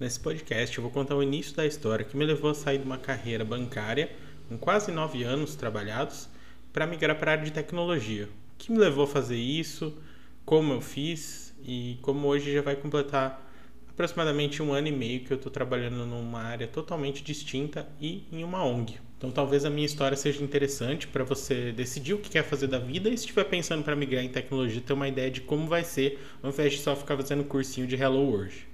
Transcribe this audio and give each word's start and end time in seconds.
Nesse 0.00 0.18
podcast 0.18 0.78
eu 0.78 0.82
vou 0.82 0.90
contar 0.90 1.14
o 1.14 1.22
início 1.22 1.54
da 1.54 1.66
história 1.66 2.06
que 2.06 2.16
me 2.16 2.24
levou 2.24 2.50
a 2.50 2.54
sair 2.54 2.78
de 2.78 2.84
uma 2.84 2.96
carreira 2.96 3.44
bancária, 3.44 4.10
com 4.48 4.56
quase 4.56 4.90
nove 4.90 5.22
anos 5.24 5.54
trabalhados, 5.54 6.26
para 6.72 6.86
migrar 6.86 7.18
para 7.18 7.32
a 7.32 7.34
área 7.34 7.44
de 7.44 7.52
tecnologia. 7.52 8.24
O 8.24 8.56
que 8.56 8.72
me 8.72 8.78
levou 8.78 9.04
a 9.04 9.06
fazer 9.06 9.36
isso, 9.36 9.94
como 10.42 10.72
eu 10.72 10.80
fiz 10.80 11.54
e 11.62 11.98
como 12.00 12.28
hoje 12.28 12.50
já 12.50 12.62
vai 12.62 12.76
completar 12.76 13.46
aproximadamente 13.90 14.62
um 14.62 14.72
ano 14.72 14.88
e 14.88 14.90
meio 14.90 15.20
que 15.20 15.34
eu 15.34 15.36
estou 15.36 15.52
trabalhando 15.52 16.06
numa 16.06 16.40
área 16.40 16.66
totalmente 16.66 17.22
distinta 17.22 17.86
e 18.00 18.24
em 18.32 18.42
uma 18.42 18.64
ONG. 18.64 18.98
Então 19.18 19.30
talvez 19.30 19.66
a 19.66 19.70
minha 19.70 19.84
história 19.84 20.16
seja 20.16 20.42
interessante 20.42 21.06
para 21.06 21.24
você 21.24 21.72
decidir 21.72 22.14
o 22.14 22.18
que 22.18 22.30
quer 22.30 22.44
fazer 22.44 22.68
da 22.68 22.78
vida 22.78 23.10
e 23.10 23.18
se 23.18 23.24
estiver 23.24 23.44
pensando 23.44 23.84
para 23.84 23.94
migrar 23.94 24.24
em 24.24 24.30
tecnologia, 24.30 24.80
ter 24.80 24.94
uma 24.94 25.08
ideia 25.08 25.30
de 25.30 25.42
como 25.42 25.66
vai 25.66 25.84
ser, 25.84 26.18
ao 26.42 26.48
invés 26.48 26.72
de 26.72 26.78
só 26.78 26.96
ficar 26.96 27.18
fazendo 27.18 27.44
cursinho 27.44 27.86
de 27.86 27.96
Hello 27.96 28.22
World. 28.22 28.69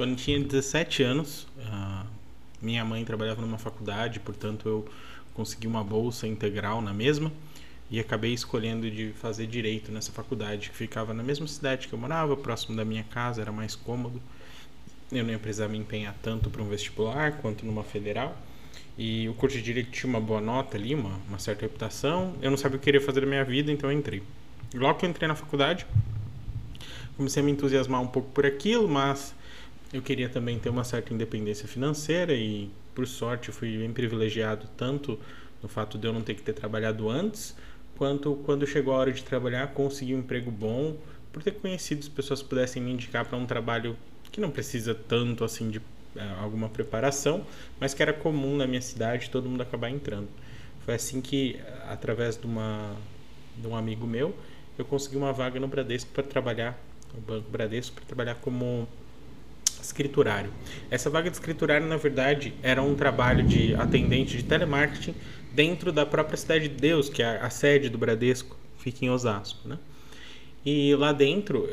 Quando 0.00 0.16
tinha 0.16 0.40
17 0.40 1.02
anos, 1.02 1.46
minha 2.62 2.82
mãe 2.82 3.04
trabalhava 3.04 3.42
numa 3.42 3.58
faculdade, 3.58 4.18
portanto 4.18 4.66
eu 4.66 4.88
consegui 5.34 5.66
uma 5.66 5.84
bolsa 5.84 6.26
integral 6.26 6.80
na 6.80 6.94
mesma 6.94 7.30
e 7.90 8.00
acabei 8.00 8.32
escolhendo 8.32 8.90
de 8.90 9.12
fazer 9.20 9.46
direito 9.46 9.92
nessa 9.92 10.10
faculdade 10.10 10.70
que 10.70 10.74
ficava 10.74 11.12
na 11.12 11.22
mesma 11.22 11.46
cidade 11.46 11.86
que 11.86 11.92
eu 11.92 11.98
morava, 11.98 12.34
próximo 12.34 12.74
da 12.74 12.82
minha 12.82 13.04
casa, 13.04 13.42
era 13.42 13.52
mais 13.52 13.76
cômodo. 13.76 14.22
Eu 15.12 15.22
não 15.22 15.32
ia 15.32 15.38
precisar 15.38 15.68
me 15.68 15.76
empenhar 15.76 16.16
tanto 16.22 16.48
para 16.48 16.62
um 16.62 16.68
vestibular 16.70 17.32
quanto 17.32 17.66
numa 17.66 17.84
federal. 17.84 18.34
E 18.96 19.28
o 19.28 19.34
curso 19.34 19.58
de 19.58 19.62
direito 19.62 19.90
tinha 19.90 20.08
uma 20.08 20.18
boa 20.18 20.40
nota 20.40 20.78
ali, 20.78 20.94
uma, 20.94 21.20
uma 21.28 21.38
certa 21.38 21.66
reputação. 21.66 22.34
Eu 22.40 22.50
não 22.50 22.56
sabia 22.56 22.78
o 22.78 22.80
que 22.80 22.86
queria 22.86 23.02
fazer 23.02 23.20
da 23.20 23.26
minha 23.26 23.44
vida, 23.44 23.70
então 23.70 23.92
eu 23.92 23.98
entrei. 23.98 24.22
Logo 24.72 24.98
que 24.98 25.04
eu 25.04 25.10
entrei 25.10 25.28
na 25.28 25.34
faculdade, 25.34 25.86
comecei 27.18 27.42
a 27.42 27.44
me 27.44 27.52
entusiasmar 27.52 28.00
um 28.00 28.06
pouco 28.06 28.30
por 28.30 28.46
aquilo, 28.46 28.88
mas 28.88 29.38
eu 29.92 30.00
queria 30.00 30.28
também 30.28 30.58
ter 30.58 30.68
uma 30.68 30.84
certa 30.84 31.12
independência 31.12 31.66
financeira 31.66 32.32
e, 32.32 32.70
por 32.94 33.06
sorte, 33.06 33.50
fui 33.50 33.78
bem 33.78 33.92
privilegiado 33.92 34.68
tanto 34.76 35.18
no 35.62 35.68
fato 35.68 35.98
de 35.98 36.06
eu 36.06 36.12
não 36.12 36.22
ter 36.22 36.34
que 36.34 36.42
ter 36.42 36.52
trabalhado 36.52 37.08
antes, 37.08 37.54
quanto 37.96 38.36
quando 38.46 38.66
chegou 38.66 38.94
a 38.94 38.98
hora 38.98 39.12
de 39.12 39.22
trabalhar, 39.22 39.68
consegui 39.68 40.14
um 40.14 40.20
emprego 40.20 40.50
bom, 40.50 40.96
por 41.32 41.42
ter 41.42 41.52
conhecido 41.52 42.00
as 42.00 42.08
pessoas 42.08 42.42
pudessem 42.42 42.82
me 42.82 42.90
indicar 42.92 43.24
para 43.26 43.36
um 43.36 43.46
trabalho 43.46 43.96
que 44.32 44.40
não 44.40 44.50
precisa 44.50 44.94
tanto 44.94 45.44
assim 45.44 45.70
de 45.70 45.80
é, 46.16 46.22
alguma 46.40 46.68
preparação, 46.68 47.44
mas 47.78 47.92
que 47.92 48.02
era 48.02 48.12
comum 48.12 48.56
na 48.56 48.66
minha 48.66 48.80
cidade 48.80 49.28
todo 49.28 49.48
mundo 49.48 49.60
acabar 49.60 49.90
entrando. 49.90 50.28
Foi 50.84 50.94
assim 50.94 51.20
que, 51.20 51.60
através 51.88 52.36
de, 52.36 52.46
uma, 52.46 52.96
de 53.56 53.66
um 53.66 53.76
amigo 53.76 54.06
meu, 54.06 54.34
eu 54.78 54.84
consegui 54.84 55.16
uma 55.16 55.32
vaga 55.32 55.60
no 55.60 55.68
Bradesco 55.68 56.10
para 56.12 56.22
trabalhar, 56.22 56.80
no 57.14 57.20
Banco 57.20 57.50
Bradesco, 57.50 57.96
para 57.96 58.04
trabalhar 58.04 58.36
como 58.36 58.88
escriturário. 59.82 60.50
Essa 60.90 61.10
vaga 61.10 61.30
de 61.30 61.36
escriturário, 61.36 61.86
na 61.86 61.96
verdade, 61.96 62.54
era 62.62 62.82
um 62.82 62.94
trabalho 62.94 63.44
de 63.44 63.74
atendente 63.74 64.36
de 64.36 64.44
telemarketing 64.44 65.14
dentro 65.52 65.92
da 65.92 66.06
própria 66.06 66.36
cidade 66.36 66.68
de 66.68 66.76
Deus, 66.76 67.08
que 67.08 67.22
é 67.22 67.38
a 67.40 67.50
sede 67.50 67.88
do 67.88 67.98
Bradesco, 67.98 68.56
fica 68.78 69.04
em 69.04 69.10
Osasco, 69.10 69.68
né? 69.68 69.78
E 70.64 70.94
lá 70.94 71.12
dentro, 71.12 71.68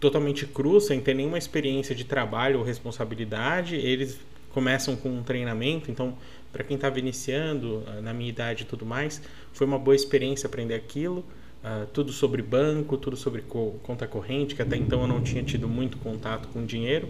totalmente 0.00 0.46
cru, 0.46 0.80
sem 0.80 1.00
ter 1.00 1.14
nenhuma 1.14 1.38
experiência 1.38 1.94
de 1.94 2.04
trabalho 2.04 2.58
ou 2.58 2.64
responsabilidade, 2.64 3.76
eles 3.76 4.18
começam 4.50 4.96
com 4.96 5.08
um 5.08 5.22
treinamento, 5.22 5.90
então 5.90 6.16
para 6.52 6.64
quem 6.64 6.76
estava 6.76 6.98
iniciando, 6.98 7.84
ah, 7.86 8.00
na 8.00 8.12
minha 8.12 8.28
idade 8.28 8.62
e 8.62 8.66
tudo 8.66 8.86
mais, 8.86 9.20
foi 9.52 9.66
uma 9.66 9.78
boa 9.78 9.94
experiência 9.94 10.46
aprender 10.46 10.74
aquilo. 10.74 11.24
Uh, 11.62 11.86
tudo 11.86 12.12
sobre 12.12 12.40
banco, 12.40 12.96
tudo 12.96 13.16
sobre 13.16 13.42
co 13.42 13.72
conta 13.82 14.06
corrente, 14.06 14.54
que 14.54 14.62
até 14.62 14.76
então 14.76 15.00
eu 15.02 15.08
não 15.08 15.20
tinha 15.20 15.42
tido 15.42 15.68
muito 15.68 15.96
contato 15.96 16.48
com 16.48 16.64
dinheiro. 16.64 17.08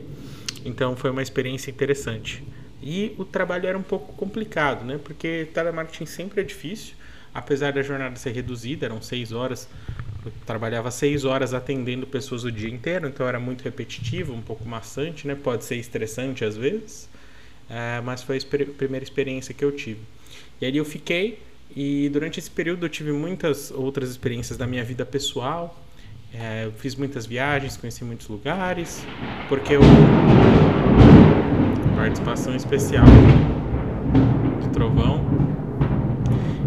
Então 0.65 0.97
foi 0.97 1.11
uma 1.11 1.23
experiência 1.23 1.71
interessante. 1.71 2.43
E 2.83 3.15
o 3.19 3.25
trabalho 3.25 3.67
era 3.67 3.77
um 3.77 3.83
pouco 3.83 4.13
complicado, 4.15 4.85
né? 4.85 4.99
Porque 5.03 5.49
telemarketing 5.53 6.07
sempre 6.07 6.41
é 6.41 6.45
difícil, 6.45 6.95
apesar 7.35 7.73
da 7.73 7.83
jornada 7.83 8.17
ser 8.17 8.33
reduzida, 8.33 8.87
eram 8.87 9.03
seis 9.03 9.33
horas. 9.33 9.69
Eu 10.25 10.33
trabalhava 10.47 10.91
seis 10.91 11.25
horas 11.25 11.53
atendendo 11.53 12.07
pessoas 12.07 12.45
o 12.45 12.51
dia 12.51 12.71
inteiro, 12.71 13.07
então 13.07 13.27
era 13.29 13.39
muito 13.39 13.63
repetitivo, 13.63 14.33
um 14.33 14.43
pouco 14.43 14.67
maçante, 14.67 15.27
né? 15.27 15.35
Pode 15.35 15.65
ser 15.65 15.77
estressante 15.77 16.45
às 16.45 16.57
vezes, 16.57 17.09
uh, 17.69 18.03
mas 18.03 18.23
foi 18.23 18.39
a 18.39 18.67
primeira 18.77 19.05
experiência 19.05 19.53
que 19.53 19.65
eu 19.65 19.73
tive. 19.73 20.01
E 20.61 20.67
ali 20.67 20.79
eu 20.79 20.85
fiquei 20.85 21.39
e 21.75 22.09
durante 22.09 22.39
esse 22.39 22.51
período 22.51 22.87
eu 22.87 22.89
tive 22.89 23.13
muitas 23.13 23.71
outras 23.71 24.11
experiências 24.11 24.59
da 24.59 24.67
minha 24.67 24.85
vida 24.85 25.05
pessoal. 25.05 25.79
É, 26.33 26.67
eu 26.67 26.73
fiz 26.73 26.95
muitas 26.95 27.25
viagens, 27.27 27.77
conheci 27.77 28.05
muitos 28.05 28.29
lugares, 28.29 29.05
porque 29.49 29.75
eu. 29.75 29.81
Participação 31.97 32.55
especial 32.55 33.05
de 34.63 34.69
Trovão. 34.71 35.27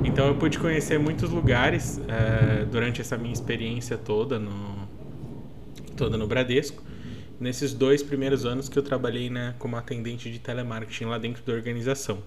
Então 0.03 0.28
eu 0.28 0.35
pude 0.35 0.59
conhecer 0.59 1.00
muitos 1.00 1.29
lugares 1.29 2.01
é, 2.07 2.66
durante 2.66 3.01
essa 3.01 3.17
minha 3.17 3.34
experiência 3.34 3.97
toda 3.97 4.38
no, 4.38 4.88
toda 5.95 6.17
no 6.17 6.28
Bradesco. 6.28 6.84
Nesses 7.40 7.73
dois 7.73 8.03
primeiros 8.03 8.45
anos 8.45 8.67
que 8.67 8.78
eu 8.78 8.84
trabalhei 8.84 9.29
né, 9.29 9.56
como 9.57 9.75
atendente 9.75 10.31
de 10.31 10.38
telemarketing 10.38 11.06
lá 11.06 11.17
dentro 11.17 11.44
da 11.44 11.53
organização. 11.53 12.22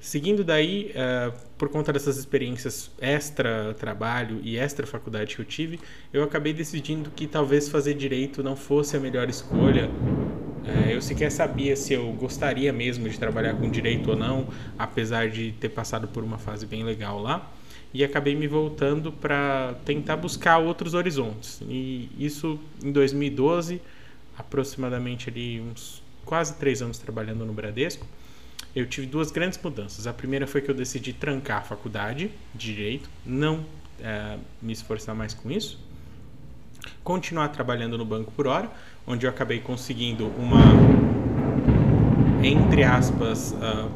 Seguindo 0.00 0.44
daí, 0.44 0.92
uh, 0.92 1.34
por 1.56 1.68
conta 1.68 1.92
dessas 1.92 2.16
experiências 2.16 2.90
extra 3.00 3.74
trabalho 3.74 4.40
e 4.44 4.56
extra 4.56 4.86
faculdade 4.86 5.34
que 5.34 5.42
eu 5.42 5.44
tive, 5.44 5.80
eu 6.12 6.22
acabei 6.22 6.52
decidindo 6.52 7.10
que 7.10 7.26
talvez 7.26 7.68
fazer 7.68 7.94
direito 7.94 8.42
não 8.42 8.54
fosse 8.54 8.96
a 8.96 9.00
melhor 9.00 9.28
escolha. 9.28 9.88
Uh, 9.88 10.90
eu 10.90 11.02
sequer 11.02 11.32
sabia 11.32 11.74
se 11.74 11.94
eu 11.94 12.12
gostaria 12.12 12.72
mesmo 12.72 13.08
de 13.08 13.18
trabalhar 13.18 13.54
com 13.54 13.68
direito 13.68 14.10
ou 14.10 14.16
não, 14.16 14.46
apesar 14.78 15.30
de 15.30 15.50
ter 15.52 15.70
passado 15.70 16.06
por 16.06 16.22
uma 16.22 16.38
fase 16.38 16.64
bem 16.64 16.84
legal 16.84 17.20
lá. 17.20 17.50
E 17.92 18.04
acabei 18.04 18.36
me 18.36 18.46
voltando 18.46 19.10
para 19.10 19.74
tentar 19.84 20.16
buscar 20.16 20.58
outros 20.58 20.94
horizontes. 20.94 21.60
E 21.62 22.08
isso 22.18 22.60
em 22.84 22.92
2012, 22.92 23.80
aproximadamente 24.36 25.28
ali 25.28 25.60
uns 25.60 26.02
quase 26.24 26.54
três 26.54 26.82
anos 26.82 26.98
trabalhando 26.98 27.44
no 27.44 27.52
Bradesco 27.52 28.06
eu 28.80 28.86
tive 28.86 29.06
duas 29.06 29.30
grandes 29.30 29.58
mudanças. 29.62 30.06
A 30.06 30.12
primeira 30.12 30.46
foi 30.46 30.60
que 30.60 30.70
eu 30.70 30.74
decidi 30.74 31.12
trancar 31.12 31.58
a 31.58 31.62
faculdade 31.62 32.30
de 32.54 32.74
direito, 32.74 33.10
não 33.24 33.64
é, 34.00 34.36
me 34.62 34.72
esforçar 34.72 35.14
mais 35.14 35.34
com 35.34 35.50
isso, 35.50 35.78
continuar 37.02 37.48
trabalhando 37.48 37.98
no 37.98 38.04
banco 38.04 38.30
por 38.32 38.46
hora, 38.46 38.70
onde 39.06 39.26
eu 39.26 39.30
acabei 39.30 39.58
conseguindo 39.60 40.28
uma, 40.38 40.60
entre 42.42 42.84
aspas, 42.84 43.52
uh, 43.52 43.90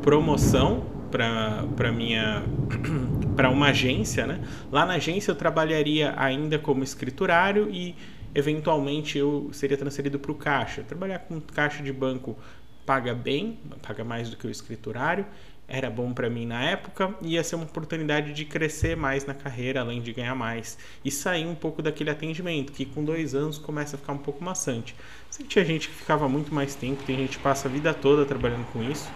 promoção 0.00 0.86
para 1.10 1.92
minha 1.92 2.42
para 3.36 3.50
uma 3.50 3.68
agência, 3.68 4.26
né? 4.26 4.40
Lá 4.70 4.86
na 4.86 4.94
agência 4.94 5.30
eu 5.30 5.34
trabalharia 5.34 6.14
ainda 6.16 6.58
como 6.58 6.82
escriturário 6.82 7.68
e 7.70 7.94
eventualmente 8.34 9.18
eu 9.18 9.50
seria 9.52 9.76
transferido 9.76 10.18
para 10.18 10.32
o 10.32 10.34
caixa. 10.34 10.82
Trabalhar 10.82 11.18
com 11.20 11.40
caixa 11.40 11.82
de 11.82 11.92
banco 11.92 12.36
paga 12.84 13.14
bem, 13.14 13.58
paga 13.80 14.04
mais 14.04 14.30
do 14.30 14.36
que 14.36 14.46
o 14.46 14.50
escriturário, 14.50 15.26
era 15.68 15.88
bom 15.88 16.12
para 16.12 16.28
mim 16.28 16.44
na 16.44 16.62
época, 16.62 17.14
ia 17.22 17.42
ser 17.42 17.54
uma 17.54 17.64
oportunidade 17.64 18.32
de 18.32 18.44
crescer 18.44 18.96
mais 18.96 19.24
na 19.24 19.32
carreira, 19.32 19.80
além 19.80 20.02
de 20.02 20.12
ganhar 20.12 20.34
mais, 20.34 20.76
e 21.04 21.10
sair 21.10 21.46
um 21.46 21.54
pouco 21.54 21.80
daquele 21.80 22.10
atendimento, 22.10 22.72
que 22.72 22.84
com 22.84 23.02
dois 23.02 23.34
anos 23.34 23.56
começa 23.56 23.96
a 23.96 23.98
ficar 23.98 24.12
um 24.12 24.18
pouco 24.18 24.44
maçante. 24.44 24.94
Sei 25.30 25.44
que 25.44 25.50
tinha 25.50 25.64
gente 25.64 25.88
que 25.88 25.94
ficava 25.94 26.28
muito 26.28 26.52
mais 26.54 26.74
tempo, 26.74 27.02
tem 27.04 27.16
gente 27.16 27.38
que 27.38 27.42
passa 27.42 27.68
a 27.68 27.70
vida 27.70 27.94
toda 27.94 28.26
trabalhando 28.26 28.66
com 28.72 28.82
isso. 28.82 29.10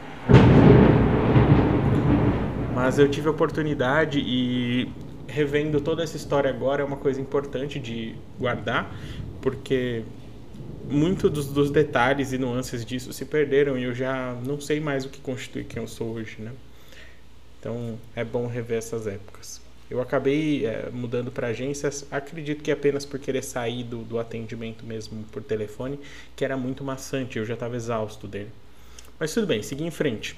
Mas 2.75 2.98
eu 2.98 3.09
tive 3.09 3.28
a 3.28 3.33
oportunidade 3.33 4.19
e 4.19 4.91
revendo 5.27 5.81
toda 5.81 6.03
essa 6.03 6.16
história 6.16 6.48
agora 6.48 6.83
é 6.83 6.84
uma 6.84 6.97
coisa 6.97 7.21
importante 7.21 7.78
de 7.78 8.15
guardar, 8.38 8.94
porque 9.43 10.04
muito 10.88 11.28
dos, 11.28 11.47
dos, 11.47 11.71
detalhes 11.71 12.33
e 12.33 12.38
nuances 12.38 12.84
disso 12.84 13.12
se 13.12 13.24
perderam 13.24 13.78
e 13.78 13.84
eu 13.84 13.94
já 13.94 14.34
não 14.44 14.60
sei 14.60 14.80
mais 14.80 15.04
o 15.04 15.09
que 15.09 15.21
constitui 15.21 15.65
quem 15.65 15.83
eu 15.83 15.88
sou 15.88 16.12
hoje, 16.12 16.36
né? 16.38 16.53
Então 17.59 17.98
é 18.15 18.24
bom 18.24 18.47
rever 18.47 18.78
essas 18.78 19.06
épocas. 19.06 19.60
Eu 19.88 20.00
acabei 20.00 20.66
é, 20.66 20.91
mudando 20.91 21.30
para 21.30 21.48
agências, 21.48 22.06
acredito 22.10 22.62
que 22.62 22.71
apenas 22.71 23.04
por 23.04 23.21
querer 23.21 23.42
sair 23.42 23.84
do, 23.84 23.98
do 23.98 24.18
atendimento 24.18 24.84
mesmo 24.84 25.24
por 25.30 25.42
telefone, 25.42 25.98
que 26.34 26.44
era 26.44 26.56
muito 26.56 26.83
maçante, 26.83 27.38
eu 27.38 27.44
já 27.44 27.54
estava 27.54 27.77
exausto 27.77 28.27
dele. 28.27 28.50
Mas 29.18 29.33
tudo 29.33 29.47
bem, 29.47 29.62
segui 29.62 29.84
em 29.84 29.91
frente. 29.91 30.36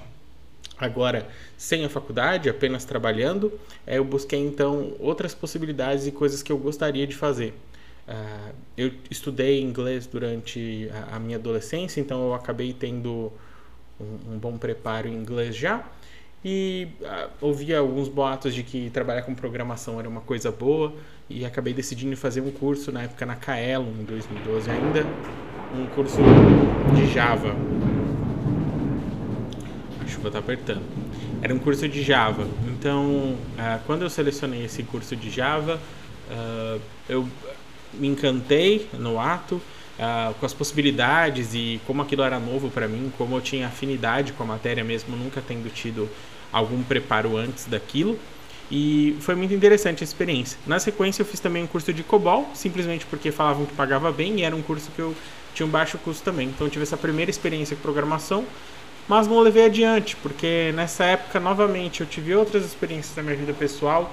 Agora, 0.79 1.27
sem 1.57 1.85
a 1.85 1.89
faculdade, 1.89 2.49
apenas 2.49 2.85
trabalhando, 2.85 3.59
é, 3.87 3.99
eu 3.99 4.05
busquei 4.05 4.39
então 4.39 4.95
outras 4.99 5.35
possibilidades 5.35 6.07
e 6.07 6.13
coisas 6.13 6.43
que 6.43 6.53
eu 6.53 6.59
gostaria 6.59 7.07
de 7.07 7.17
fazer. 7.17 7.53
Uh, 8.09 8.55
eu 8.75 8.91
estudei 9.11 9.61
inglês 9.61 10.07
durante 10.07 10.91
a, 11.11 11.17
a, 11.17 11.19
minha 11.19 11.37
adolescência, 11.37 12.01
então 12.01 12.29
eu 12.29 12.35
acabei 12.35 12.73
tendo 12.73 13.31
um, 14.01 14.33
um, 14.33 14.39
bom 14.39 14.57
preparo 14.57 15.07
em 15.07 15.15
inglês 15.15 15.55
já. 15.55 15.85
e 16.43 16.89
uh, 17.03 17.29
ouvia 17.43 17.81
alguns 17.81 18.09
boatos 18.09 18.55
de 18.55 18.63
que 18.63 18.89
trabalhar 18.89 19.23
com 19.23 19.35
programação 19.35 19.99
era 19.99 20.09
uma 20.09 20.23
coisa 20.23 20.51
boa 20.51 20.95
e 21.29 21.45
acabei 21.45 21.75
decidindo 21.75 22.17
fazer 22.17 22.41
um 22.41 22.51
curso 22.51 22.91
na 22.91 23.03
época 23.03 23.27
na 23.27 23.37
Kaelon 23.37 23.91
em 24.01 24.05
2012 24.05 24.71
ainda, 24.71 25.05
um 25.77 25.85
curso 25.95 26.17
de 26.97 27.13
Java. 27.13 27.55
A 30.03 30.07
chuva 30.07 30.29
está 30.29 30.39
apertando. 30.39 30.83
Era 31.43 31.55
um 31.55 31.59
curso 31.59 31.87
de 31.87 32.03
Java. 32.03 32.49
Então, 32.69 33.35
uh, 33.59 33.81
quando 33.87 34.01
eu 34.01 34.09
selecionei 34.09 34.65
esse 34.65 34.83
curso 34.83 35.15
de 35.15 35.29
Java, 35.29 35.79
eu 37.09 37.27
me 37.95 38.09
encantei 38.09 38.89
no 38.93 39.19
ato 39.19 39.55
uh, 39.99 40.35
com 40.35 40.47
as 40.47 40.55
possibilidades 40.55 41.55
e 41.55 41.81
como 41.87 42.03
aquilo 42.03 42.23
era 42.23 42.39
novo 42.39 42.71
para 42.71 42.87
mim, 42.89 43.13
como 43.17 43.37
eu 43.37 43.41
tinha 43.41 43.67
afinidade 43.67 44.33
com 44.33 44.43
a 44.43 44.47
matéria 44.47 44.85
mesmo, 44.85 45.17
nunca 45.17 45.43
tendo 45.47 45.73
tido 45.73 46.09
algum 46.53 46.83
preparo 46.83 47.37
antes 47.37 47.67
daquilo. 47.67 48.19
E 48.71 49.17
foi 49.21 49.35
muito 49.35 49.55
interessante 49.55 50.03
a 50.03 50.05
experiência. 50.05 50.59
Na 50.67 50.79
sequência, 50.79 51.23
eu 51.23 51.27
fiz 51.27 51.41
também 51.41 51.63
um 51.63 51.67
curso 51.67 51.93
de 51.93 52.03
COBOL, 52.03 52.51
simplesmente 52.55 53.07
porque 53.07 53.33
falavam 53.33 53.65
que 53.65 53.75
pagava 53.75 54.13
bem 54.13 54.41
e 54.41 54.43
era 54.43 54.55
um 54.55 54.61
curso 54.61 54.91
que 54.95 55.01
eu 55.01 55.15
tinha 55.55 55.67
um 55.67 55.71
baixo 55.71 55.97
custo 55.99 56.23
também. 56.23 56.49
Então, 56.49 56.67
eu 56.67 56.71
tive 56.71 56.83
essa 56.83 56.97
primeira 56.97 57.31
experiência 57.31 57.75
com 57.75 57.81
programação, 57.81 58.45
mas 59.09 59.27
não 59.27 59.41
levei 59.41 59.65
adiante, 59.65 60.17
porque 60.17 60.71
nessa 60.75 61.05
época, 61.05 61.41
novamente, 61.41 62.03
eu 62.03 62.07
tive 62.07 62.35
outras 62.35 62.63
experiências 62.63 63.17
na 63.17 63.23
minha 63.23 63.37
vida 63.37 63.55
pessoal 63.55 64.13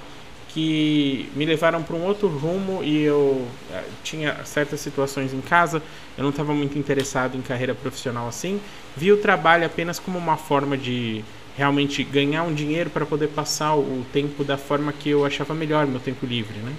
que 0.56 1.30
me 1.36 1.46
levaram 1.46 1.84
para 1.84 1.98
um 1.98 2.06
outro 2.06 2.30
rumo 2.30 2.82
e 2.82 3.02
eu 3.02 3.46
eh, 3.74 3.84
tinha 4.06 4.38
certas 4.46 4.80
situações 4.80 5.34
em 5.34 5.42
casa, 5.42 5.84
eu 6.18 6.24
não 6.24 6.30
estava 6.30 6.54
muito 6.54 6.80
interessado 6.80 7.36
em 7.36 7.42
carreira 7.42 7.76
profissional 7.76 8.26
assim, 8.26 8.62
vi 8.96 9.12
o 9.12 9.18
trabalho 9.18 9.66
apenas 9.66 10.00
como 10.00 10.18
uma 10.18 10.38
forma 10.38 10.78
de 10.78 11.26
realmente 11.58 12.06
ganhar 12.06 12.44
um 12.44 12.54
dinheiro 12.54 12.90
para 12.90 13.06
poder 13.06 13.28
passar 13.28 13.76
o 13.76 14.06
tempo 14.14 14.46
da 14.46 14.58
forma 14.58 14.94
que 14.94 15.10
eu 15.10 15.26
achava 15.26 15.54
melhor, 15.54 15.86
meu 15.86 16.00
tempo 16.00 16.26
livre, 16.26 16.58
né? 16.60 16.72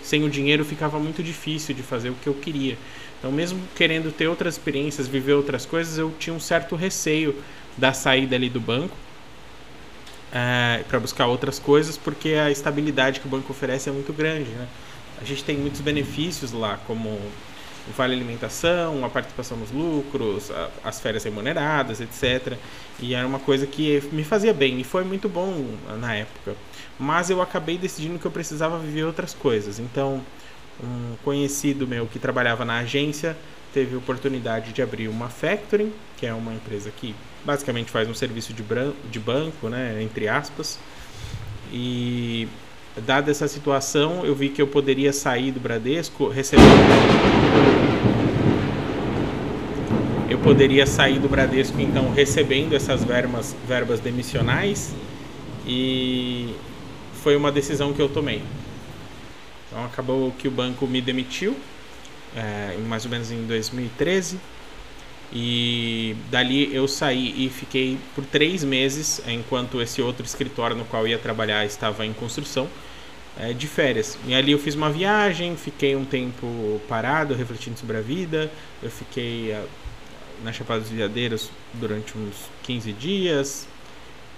Sem 0.00 0.22
o 0.22 0.30
dinheiro 0.30 0.64
ficava 0.64 1.00
muito 1.00 1.20
difícil 1.20 1.74
de 1.74 1.82
fazer 1.82 2.10
o 2.10 2.14
que 2.14 2.28
eu 2.28 2.34
queria. 2.34 2.78
Então, 3.18 3.32
mesmo 3.32 3.60
querendo 3.74 4.12
ter 4.12 4.28
outras 4.28 4.54
experiências, 4.54 5.08
viver 5.08 5.32
outras 5.32 5.66
coisas, 5.66 5.98
eu 5.98 6.12
tinha 6.20 6.34
um 6.34 6.40
certo 6.40 6.76
receio 6.76 7.34
da 7.76 7.92
saída 7.92 8.36
ali 8.36 8.48
do 8.48 8.60
banco 8.60 8.96
é, 10.34 10.82
para 10.88 10.98
buscar 10.98 11.28
outras 11.28 11.60
coisas, 11.60 11.96
porque 11.96 12.30
a 12.30 12.50
estabilidade 12.50 13.20
que 13.20 13.26
o 13.26 13.30
banco 13.30 13.52
oferece 13.52 13.88
é 13.88 13.92
muito 13.92 14.12
grande. 14.12 14.50
Né? 14.50 14.66
A 15.22 15.24
gente 15.24 15.44
tem 15.44 15.56
muitos 15.56 15.80
benefícios 15.80 16.50
lá, 16.50 16.78
como 16.88 17.08
o 17.08 17.92
vale 17.96 18.14
alimentação, 18.14 19.04
a 19.04 19.08
participação 19.08 19.56
nos 19.56 19.70
lucros, 19.70 20.50
a, 20.50 20.70
as 20.82 21.00
férias 21.00 21.22
remuneradas, 21.22 22.00
etc. 22.00 22.58
E 22.98 23.14
era 23.14 23.24
uma 23.24 23.38
coisa 23.38 23.64
que 23.64 24.02
me 24.10 24.24
fazia 24.24 24.52
bem 24.52 24.80
e 24.80 24.84
foi 24.84 25.04
muito 25.04 25.28
bom 25.28 25.76
na 26.00 26.16
época. 26.16 26.56
Mas 26.98 27.30
eu 27.30 27.40
acabei 27.40 27.78
decidindo 27.78 28.18
que 28.18 28.26
eu 28.26 28.30
precisava 28.30 28.76
viver 28.78 29.04
outras 29.04 29.34
coisas. 29.34 29.78
Então, 29.78 30.20
um 30.82 31.14
conhecido 31.22 31.86
meu 31.86 32.06
que 32.06 32.18
trabalhava 32.18 32.64
na 32.64 32.78
agência 32.78 33.36
teve 33.72 33.94
a 33.94 33.98
oportunidade 33.98 34.72
de 34.72 34.82
abrir 34.82 35.08
uma 35.08 35.28
factoring, 35.28 35.92
que 36.16 36.26
é 36.26 36.34
uma 36.34 36.52
empresa 36.52 36.90
que 36.90 37.14
basicamente 37.44 37.90
faz 37.90 38.08
um 38.08 38.14
serviço 38.14 38.52
de, 38.52 38.64
de 39.10 39.18
banco, 39.18 39.68
né, 39.68 40.02
entre 40.02 40.28
aspas. 40.28 40.78
E 41.72 42.48
dada 43.06 43.30
essa 43.30 43.48
situação, 43.48 44.24
eu 44.24 44.34
vi 44.34 44.48
que 44.48 44.62
eu 44.62 44.66
poderia 44.66 45.12
sair 45.12 45.50
do 45.50 45.60
Bradesco 45.60 46.28
recebendo 46.28 46.64
eu 50.28 50.38
poderia 50.38 50.86
sair 50.86 51.18
do 51.18 51.28
Bradesco 51.28 51.80
então 51.80 52.10
recebendo 52.10 52.74
essas 52.74 53.04
verbas, 53.04 53.54
verbas 53.68 54.00
demissionais 54.00 54.92
e 55.66 56.54
foi 57.22 57.36
uma 57.36 57.52
decisão 57.52 57.92
que 57.92 58.02
eu 58.02 58.08
tomei. 58.08 58.42
Então 59.68 59.84
acabou 59.84 60.32
que 60.32 60.48
o 60.48 60.50
banco 60.50 60.86
me 60.86 61.00
demitiu, 61.00 61.56
é, 62.36 62.76
mais 62.88 63.04
ou 63.04 63.10
menos 63.10 63.30
em 63.30 63.46
2013 63.46 64.38
e 65.32 66.16
dali 66.30 66.74
eu 66.74 66.86
saí 66.86 67.46
e 67.46 67.50
fiquei 67.50 67.98
por 68.14 68.24
três 68.24 68.62
meses, 68.62 69.20
enquanto 69.26 69.80
esse 69.80 70.00
outro 70.00 70.24
escritório 70.24 70.76
no 70.76 70.84
qual 70.84 71.06
ia 71.06 71.18
trabalhar 71.18 71.64
estava 71.64 72.04
em 72.06 72.12
construção, 72.12 72.68
é, 73.38 73.52
de 73.52 73.66
férias. 73.66 74.16
E 74.26 74.34
ali 74.34 74.52
eu 74.52 74.58
fiz 74.58 74.74
uma 74.74 74.90
viagem, 74.90 75.56
fiquei 75.56 75.96
um 75.96 76.04
tempo 76.04 76.80
parado, 76.88 77.34
refletindo 77.34 77.78
sobre 77.78 77.96
a 77.96 78.00
vida. 78.00 78.50
Eu 78.82 78.90
fiquei 78.90 79.52
uh, 79.52 79.66
na 80.44 80.52
Chapada 80.52 80.80
dos 80.80 80.90
Veadeiros 80.90 81.50
durante 81.72 82.16
uns 82.16 82.48
15 82.62 82.92
dias. 82.92 83.66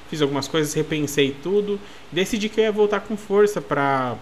Fiz 0.08 0.22
algumas 0.22 0.48
coisas, 0.48 0.72
repensei 0.72 1.36
tudo. 1.42 1.80
Decidi 2.10 2.48
que 2.48 2.60
eu 2.60 2.64
ia 2.64 2.72
voltar 2.72 3.00
com 3.00 3.16
força 3.16 3.60
para 3.60 4.16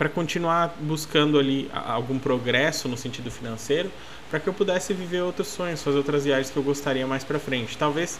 para 0.00 0.08
continuar 0.08 0.74
buscando 0.80 1.38
ali 1.38 1.70
algum 1.74 2.18
progresso 2.18 2.88
no 2.88 2.96
sentido 2.96 3.30
financeiro, 3.30 3.92
para 4.30 4.40
que 4.40 4.48
eu 4.48 4.54
pudesse 4.54 4.94
viver 4.94 5.20
outros 5.20 5.48
sonhos, 5.48 5.82
fazer 5.82 5.98
outras 5.98 6.24
viagens 6.24 6.48
que 6.48 6.56
eu 6.56 6.62
gostaria 6.62 7.06
mais 7.06 7.22
para 7.22 7.38
frente. 7.38 7.76
Talvez 7.76 8.18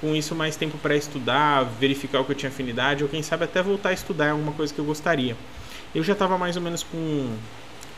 com 0.00 0.14
isso 0.14 0.32
mais 0.32 0.54
tempo 0.54 0.78
para 0.78 0.94
estudar, 0.94 1.64
verificar 1.64 2.20
o 2.20 2.24
que 2.24 2.30
eu 2.30 2.36
tinha 2.36 2.50
afinidade, 2.50 3.02
ou 3.02 3.10
quem 3.10 3.20
sabe 3.20 3.42
até 3.42 3.60
voltar 3.60 3.88
a 3.88 3.92
estudar 3.92 4.30
alguma 4.30 4.52
coisa 4.52 4.72
que 4.72 4.78
eu 4.78 4.84
gostaria. 4.84 5.36
Eu 5.92 6.04
já 6.04 6.12
estava 6.12 6.38
mais 6.38 6.54
ou 6.54 6.62
menos 6.62 6.84
com 6.84 7.34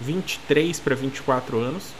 23 0.00 0.80
para 0.80 0.94
24 0.94 1.58
anos. 1.58 1.92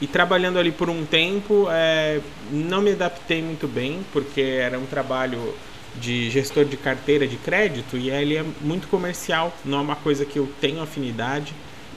E 0.00 0.06
trabalhando 0.06 0.60
ali 0.60 0.70
por 0.70 0.90
um 0.90 1.04
tempo, 1.04 1.66
é, 1.68 2.20
não 2.52 2.80
me 2.80 2.92
adaptei 2.92 3.42
muito 3.42 3.66
bem, 3.66 4.06
porque 4.12 4.42
era 4.42 4.78
um 4.78 4.86
trabalho 4.86 5.52
de 5.96 6.30
gestor 6.30 6.64
de 6.64 6.76
carteira 6.76 7.26
de 7.26 7.36
crédito 7.36 7.96
e 7.96 8.10
ele 8.10 8.36
é 8.36 8.44
muito 8.60 8.88
comercial, 8.88 9.56
não 9.64 9.78
é 9.78 9.80
uma 9.80 9.96
coisa 9.96 10.24
que 10.24 10.38
eu 10.38 10.48
tenho 10.60 10.82
afinidade, 10.82 11.54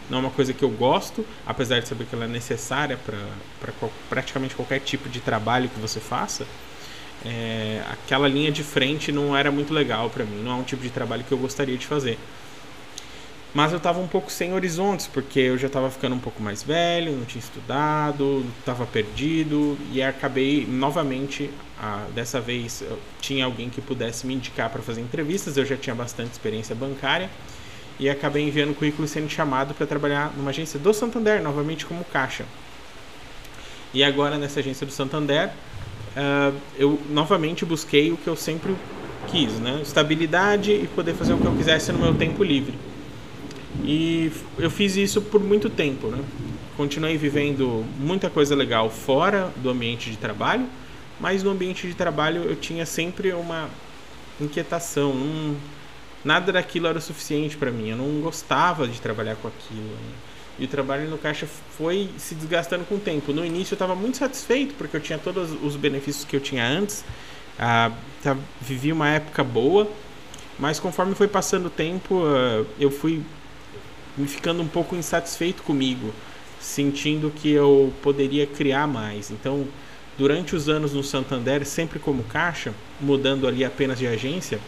não 0.09 0.19
é 0.19 0.21
uma 0.21 0.29
coisa 0.29 0.53
que 0.53 0.63
eu 0.63 0.69
gosto, 0.69 1.25
apesar 1.45 1.79
de 1.79 1.87
saber 1.87 2.05
que 2.05 2.13
ela 2.13 2.25
é 2.25 2.27
necessária 2.27 2.97
para 2.97 3.73
praticamente 4.09 4.55
qualquer 4.55 4.79
tipo 4.79 5.09
de 5.09 5.19
trabalho 5.19 5.69
que 5.69 5.79
você 5.79 5.99
faça. 5.99 6.45
É, 7.25 7.81
aquela 7.89 8.27
linha 8.27 8.51
de 8.51 8.63
frente 8.63 9.11
não 9.11 9.35
era 9.35 9.51
muito 9.51 9.73
legal 9.73 10.09
para 10.09 10.23
mim, 10.23 10.43
não 10.43 10.51
é 10.51 10.55
um 10.55 10.63
tipo 10.63 10.83
de 10.83 10.89
trabalho 10.89 11.23
que 11.23 11.31
eu 11.31 11.37
gostaria 11.37 11.77
de 11.77 11.87
fazer. 11.87 12.19
Mas 13.55 13.71
eu 13.71 13.77
estava 13.77 14.01
um 14.01 14.07
pouco 14.07 14.29
sem 14.29 14.53
horizontes, 14.53 15.07
porque 15.07 15.39
eu 15.39 15.57
já 15.57 15.67
estava 15.67 15.89
ficando 15.89 16.13
um 16.13 16.19
pouco 16.19 16.43
mais 16.43 16.61
velho, 16.61 17.13
não 17.13 17.23
tinha 17.23 17.39
estudado, 17.39 18.45
estava 18.59 18.85
perdido 18.85 19.77
e 19.93 20.03
acabei 20.03 20.67
novamente, 20.69 21.49
dessa 22.13 22.41
vez 22.41 22.83
tinha 23.21 23.45
alguém 23.45 23.69
que 23.69 23.79
pudesse 23.79 24.27
me 24.27 24.33
indicar 24.33 24.69
para 24.69 24.81
fazer 24.81 24.99
entrevistas, 24.99 25.55
eu 25.55 25.65
já 25.65 25.77
tinha 25.77 25.95
bastante 25.95 26.33
experiência 26.33 26.75
bancária 26.75 27.29
e 27.97 28.09
acabei 28.09 28.45
enviando 28.45 28.71
o 28.71 28.75
currículo 28.75 29.07
sendo 29.07 29.29
chamado 29.29 29.73
para 29.73 29.87
trabalhar 29.87 30.33
numa 30.35 30.49
agência 30.49 30.77
do 30.77 30.93
Santander, 30.93 31.41
novamente 31.41 31.85
como 31.85 32.03
caixa. 32.03 32.43
E 33.93 34.03
agora 34.03 34.37
nessa 34.37 34.59
agência 34.59 34.85
do 34.85 34.91
Santander, 34.91 35.47
uh, 35.47 36.53
eu 36.77 37.01
novamente 37.09 37.63
busquei 37.63 38.11
o 38.11 38.17
que 38.17 38.27
eu 38.27 38.35
sempre 38.35 38.75
quis, 39.27 39.53
né? 39.53 39.79
Estabilidade 39.81 40.73
e 40.73 40.89
poder 40.93 41.13
fazer 41.13 41.31
o 41.31 41.37
que 41.37 41.45
eu 41.45 41.55
quisesse 41.55 41.93
no 41.93 41.99
meu 41.99 42.13
tempo 42.13 42.43
livre. 42.43 42.77
E 43.85 44.31
eu 44.57 44.71
fiz 44.71 44.95
isso 44.95 45.21
por 45.21 45.39
muito 45.39 45.69
tempo, 45.69 46.07
né? 46.07 46.23
Continuei 46.75 47.17
vivendo 47.17 47.85
muita 47.99 48.29
coisa 48.29 48.55
legal 48.55 48.89
fora 48.89 49.51
do 49.57 49.69
ambiente 49.69 50.09
de 50.09 50.17
trabalho, 50.17 50.67
mas 51.19 51.43
no 51.43 51.51
ambiente 51.51 51.87
de 51.87 51.93
trabalho 51.93 52.43
eu 52.43 52.55
tinha 52.55 52.85
sempre 52.85 53.31
uma 53.31 53.69
inquietação, 54.41 55.11
um, 55.11 55.55
nada 56.23 56.51
daquilo 56.51 56.87
era 56.87 56.97
o 56.97 57.01
suficiente 57.01 57.55
para 57.55 57.71
mim. 57.71 57.89
Eu 57.89 57.97
não 57.97 58.21
gostava 58.21 58.87
de 58.87 58.99
trabalhar 58.99 59.35
com 59.35 59.47
aquilo. 59.47 59.83
Né? 59.83 60.13
E 60.57 60.65
o 60.65 60.67
trabalho 60.67 61.09
no 61.09 61.17
caixa 61.17 61.47
foi 61.77 62.09
se 62.17 62.33
desgastando 62.33 62.83
com 62.85 62.95
o 62.95 62.99
tempo. 62.99 63.31
No 63.31 63.45
início 63.45 63.73
eu 63.73 63.75
estava 63.75 63.93
muito 63.93 64.17
satisfeito 64.17 64.73
porque 64.75 64.97
eu 64.97 65.01
tinha 65.01 65.19
todos 65.19 65.51
os 65.63 65.75
benefícios 65.75 66.25
que 66.25 66.35
eu 66.35 66.41
tinha 66.41 66.65
antes. 66.65 67.05
Ah, 67.59 67.91
vivi 68.59 68.91
uma 68.91 69.09
época 69.09 69.43
boa, 69.43 69.89
mas 70.57 70.79
conforme 70.79 71.13
foi 71.15 71.27
passando 71.27 71.67
o 71.67 71.69
tempo, 71.69 72.23
ah, 72.25 72.65
eu 72.79 72.89
fui 72.89 73.21
me 74.17 74.27
ficando 74.27 74.61
um 74.61 74.67
pouco 74.67 74.95
insatisfeito 74.95 75.63
comigo, 75.63 76.13
sentindo 76.59 77.29
que 77.29 77.51
eu 77.51 77.93
poderia 78.01 78.47
criar 78.47 78.87
mais. 78.87 79.31
Então, 79.31 79.67
durante 80.17 80.55
os 80.55 80.69
anos 80.69 80.93
no 80.93 81.03
Santander, 81.03 81.65
sempre 81.65 81.99
como 81.99 82.23
caixa, 82.23 82.73
mudando 82.99 83.47
ali 83.47 83.65
apenas 83.65 83.99
de 83.99 84.07
agência, 84.07 84.59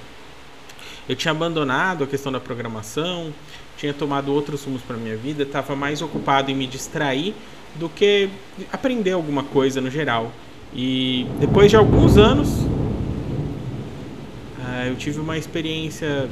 eu 1.07 1.15
tinha 1.15 1.31
abandonado 1.31 2.03
a 2.03 2.07
questão 2.07 2.31
da 2.31 2.39
programação, 2.39 3.33
tinha 3.77 3.93
tomado 3.93 4.33
outros 4.33 4.63
rumos 4.63 4.81
para 4.81 4.97
minha 4.97 5.15
vida, 5.15 5.43
estava 5.43 5.75
mais 5.75 6.01
ocupado 6.01 6.51
em 6.51 6.55
me 6.55 6.67
distrair 6.67 7.33
do 7.75 7.87
que 7.87 8.29
aprender 8.71 9.11
alguma 9.11 9.43
coisa 9.43 9.79
no 9.79 9.89
geral. 9.89 10.31
E 10.73 11.25
depois 11.39 11.69
de 11.69 11.77
alguns 11.77 12.17
anos, 12.17 12.49
uh, 12.49 12.67
eu 14.87 14.95
tive 14.95 15.19
uma 15.19 15.37
experiência 15.37 16.27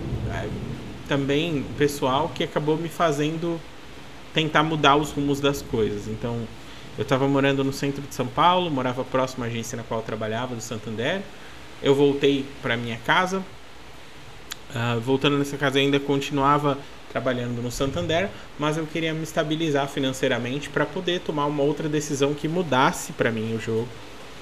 também 1.07 1.65
pessoal 1.77 2.31
que 2.33 2.43
acabou 2.43 2.77
me 2.77 2.89
fazendo 2.89 3.59
tentar 4.33 4.63
mudar 4.63 4.95
os 4.97 5.11
rumos 5.11 5.39
das 5.39 5.61
coisas. 5.61 6.07
Então, 6.07 6.45
eu 6.97 7.03
estava 7.03 7.27
morando 7.27 7.63
no 7.63 7.73
centro 7.73 8.01
de 8.01 8.13
São 8.13 8.27
Paulo, 8.27 8.69
morava 8.69 9.03
próximo 9.03 9.43
à 9.43 9.47
agência 9.47 9.75
na 9.75 9.83
qual 9.83 10.01
eu 10.01 10.05
trabalhava, 10.05 10.55
do 10.55 10.61
Santander. 10.61 11.21
eu 11.81 11.95
voltei 11.95 12.45
para 12.61 12.75
minha 12.75 12.97
casa. 12.97 13.43
Uh, 14.69 14.99
voltando 14.99 15.37
nessa 15.37 15.55
casa, 15.55 15.79
ainda 15.79 15.99
continuava 15.99 16.77
trabalhando 17.09 17.61
no 17.61 17.71
Santander, 17.71 18.29
mas 18.59 18.75
eu 18.75 18.85
queria 18.85 19.13
me 19.13 19.23
estabilizar 19.23 19.87
financeiramente 19.87 20.67
para 20.67 20.85
poder 20.85 21.21
tomar 21.21 21.45
uma 21.45 21.63
outra 21.63 21.87
decisão 21.87 22.33
que 22.33 22.45
mudasse 22.45 23.13
para 23.13 23.31
mim 23.31 23.55
o 23.55 23.59
jogo, 23.59 23.87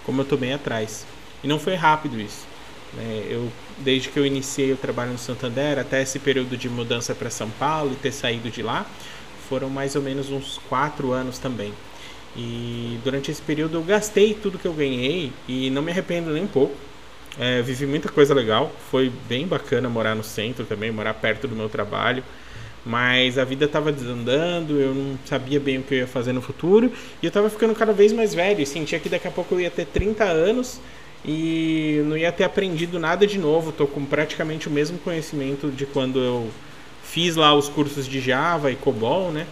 como 0.04 0.22
eu 0.22 0.26
tomei 0.26 0.54
atrás. 0.54 1.06
E 1.44 1.48
não 1.48 1.60
foi 1.60 1.76
rápido 1.76 2.20
isso. 2.20 2.48
Né? 2.96 3.28
Eu, 3.30 3.52
desde 3.80 4.10
que 4.10 4.18
eu 4.18 4.26
iniciei 4.26 4.72
o 4.72 4.78
trabalho 4.78 5.12
no 5.12 5.18
Santander 5.18 5.80
até 5.80 6.02
esse 6.02 6.20
período 6.20 6.56
de 6.58 6.70
mudança 6.70 7.14
para 7.14 7.30
São 7.30 7.50
Paulo 7.50 7.94
e 7.94 7.96
ter 7.96 8.12
saído 8.12 8.50
de 8.50 8.62
lá, 8.62 8.86
foram 9.50 9.70
mais 9.70 9.96
ou 9.96 10.02
menos 10.02 10.30
uns 10.30 10.60
quatro 10.70 11.12
anos 11.12 11.38
também. 11.38 11.74
E 12.36 12.98
durante 13.04 13.30
esse 13.30 13.42
período 13.42 13.78
eu 13.78 13.84
gastei 13.84 14.34
tudo 14.34 14.58
que 14.58 14.66
eu 14.66 14.74
ganhei 14.74 15.32
e 15.48 15.70
não 15.70 15.82
me 15.82 15.92
arrependo 15.92 16.32
nem 16.32 16.44
um 16.44 16.48
pouco. 16.48 16.76
É, 17.40 17.62
vivi 17.62 17.86
muita 17.86 18.10
coisa 18.10 18.34
legal, 18.34 18.72
foi 18.92 19.12
bem 19.28 19.48
bacana 19.48 19.90
morar 19.90 20.14
no 20.16 20.24
centro 20.24 20.66
também, 20.66 20.92
morar 20.92 21.16
perto 21.16 21.48
do 21.48 21.56
meu 21.56 21.70
trabalho. 21.70 22.24
Mas 22.86 23.38
a 23.38 23.46
vida 23.46 23.66
estava 23.66 23.92
desandando, 23.92 24.80
eu 24.80 24.94
não 24.94 25.18
sabia 25.26 25.60
bem 25.60 25.78
o 25.78 25.84
que 25.84 25.94
eu 25.94 26.00
ia 26.00 26.08
fazer 26.08 26.34
no 26.34 26.42
futuro 26.42 26.92
e 27.22 27.26
eu 27.26 27.30
estava 27.30 27.50
ficando 27.50 27.74
cada 27.74 27.94
vez 27.94 28.12
mais 28.12 28.34
velho. 28.34 28.66
Sentia 28.68 29.00
que 29.00 29.08
daqui 29.08 29.28
a 29.28 29.32
pouco 29.32 29.56
eu 29.56 29.62
ia 29.62 29.72
ter 29.72 29.86
30 29.86 30.24
anos 30.26 30.82
e 31.26 32.02
não 32.06 32.18
ia 32.18 32.32
ter 32.32 32.44
aprendido 32.44 33.00
nada 33.00 33.26
de 33.26 33.38
novo. 33.38 33.70
Estou 33.70 33.88
com 33.88 34.04
praticamente 34.06 34.68
o 34.68 34.72
mesmo 34.72 34.98
conhecimento 35.00 35.70
de 35.72 35.86
quando 35.86 36.20
eu 36.20 36.50
fiz 37.04 37.36
lá 37.36 37.54
os 37.54 37.70
cursos 37.70 38.08
de 38.08 38.20
Java 38.20 38.72
e 38.72 38.76
COBOL, 38.76 39.32
né? 39.32 39.48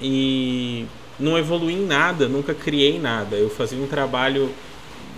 E 0.00 0.86
não 1.18 1.38
evolui 1.38 1.74
em 1.74 1.86
nada, 1.86 2.26
nunca 2.28 2.54
criei 2.54 2.98
nada. 2.98 3.36
Eu 3.36 3.50
fazia 3.50 3.78
um 3.78 3.86
trabalho 3.86 4.50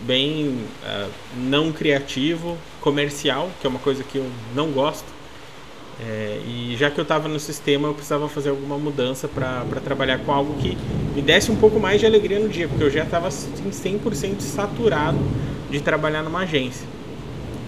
bem 0.03 0.67
uh, 0.85 1.11
não 1.37 1.73
criativo, 1.73 2.59
comercial, 2.81 3.51
que 3.61 3.67
é 3.67 3.71
uma 3.71 3.79
coisa 3.79 4.03
que 4.03 4.19
eu 4.19 4.29
não 4.55 4.73
gosto. 4.73 5.07
É, 6.01 6.41
e 6.47 6.77
já 6.77 6.91
que 6.91 6.99
eu 6.99 7.03
estava 7.03 7.29
no 7.29 7.39
sistema, 7.39 7.89
eu 7.89 7.95
precisava 7.95 8.29
fazer 8.29 8.51
alguma 8.51 8.79
mudança 8.79 9.29
para 9.29 9.81
trabalhar 9.85 10.19
com 10.19 10.33
algo 10.33 10.55
que 10.61 10.77
me 11.15 11.23
desse 11.23 11.51
um 11.53 11.57
pouco 11.57 11.79
mais 11.79 12.01
de 12.01 12.07
alegria 12.07 12.41
no 12.41 12.49
dia, 12.49 12.67
porque 12.67 12.83
eu 12.83 12.91
já 12.91 13.05
estava 13.05 13.29
assim, 13.29 13.51
100% 13.71 14.41
saturado 14.41 15.19
de 15.71 15.81
trabalhar 15.81 16.23
numa 16.23 16.41
agência 16.41 16.87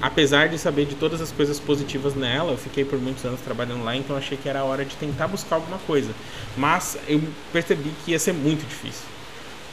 apesar 0.04 0.50
de 0.50 0.58
saber 0.58 0.84
de 0.84 0.94
todas 0.94 1.22
as 1.22 1.32
coisas 1.32 1.58
positivas 1.58 2.14
nela, 2.14 2.52
eu 2.52 2.58
fiquei 2.58 2.84
por 2.84 2.98
muitos 2.98 3.24
anos 3.24 3.40
trabalhando 3.40 3.82
lá, 3.82 3.96
então 3.96 4.14
achei 4.14 4.36
que 4.36 4.46
era 4.46 4.62
hora 4.62 4.84
de 4.84 4.94
tentar 4.96 5.26
buscar 5.28 5.56
alguma 5.56 5.78
coisa. 5.78 6.10
Mas 6.58 6.98
eu 7.08 7.22
percebi 7.50 7.90
que 8.04 8.10
ia 8.10 8.18
ser 8.18 8.34
muito 8.34 8.68
difícil. 8.68 9.06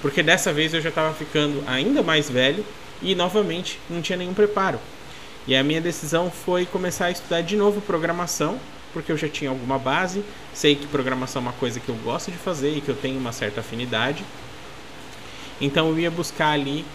Porque 0.01 0.23
dessa 0.23 0.53
vez 0.53 0.73
eu 0.73 0.79
já 0.79 0.87
estava 0.87 1.13
ficando 1.13 1.61
ainda 1.67 2.01
mais 2.01 2.29
velho 2.29 2.63
e 3.01 3.13
novamente 3.13 3.77
não 3.89 4.01
tinha 4.01 4.17
nenhum 4.17 4.33
preparo. 4.33 4.79
E 5.47 5.55
a 5.55 5.63
minha 5.63 5.81
decisão 5.81 6.29
foi 6.29 6.65
começar 6.65 7.05
a 7.05 7.11
estudar 7.11 7.41
de 7.41 7.55
novo 7.55 7.81
programação, 7.81 8.59
porque 8.93 9.11
eu 9.11 9.17
já 9.17 9.27
tinha 9.27 9.49
alguma 9.49 9.79
base, 9.79 10.23
sei 10.53 10.75
que 10.75 10.85
programação 10.87 11.41
é 11.41 11.45
uma 11.45 11.53
coisa 11.53 11.79
que 11.79 11.89
eu 11.89 11.95
gosto 11.95 12.29
de 12.29 12.37
fazer 12.37 12.77
e 12.77 12.81
que 12.81 12.89
eu 12.89 12.95
tenho 12.95 13.17
uma 13.17 13.31
certa 13.31 13.61
afinidade. 13.61 14.23
Então 15.59 15.89
eu 15.89 15.99
ia 15.99 16.11
buscar 16.11 16.51
ali 16.51 16.85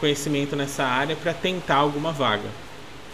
conhecimento 0.00 0.54
nessa 0.54 0.84
área 0.84 1.16
para 1.16 1.32
tentar 1.32 1.76
alguma 1.76 2.12
vaga. 2.12 2.48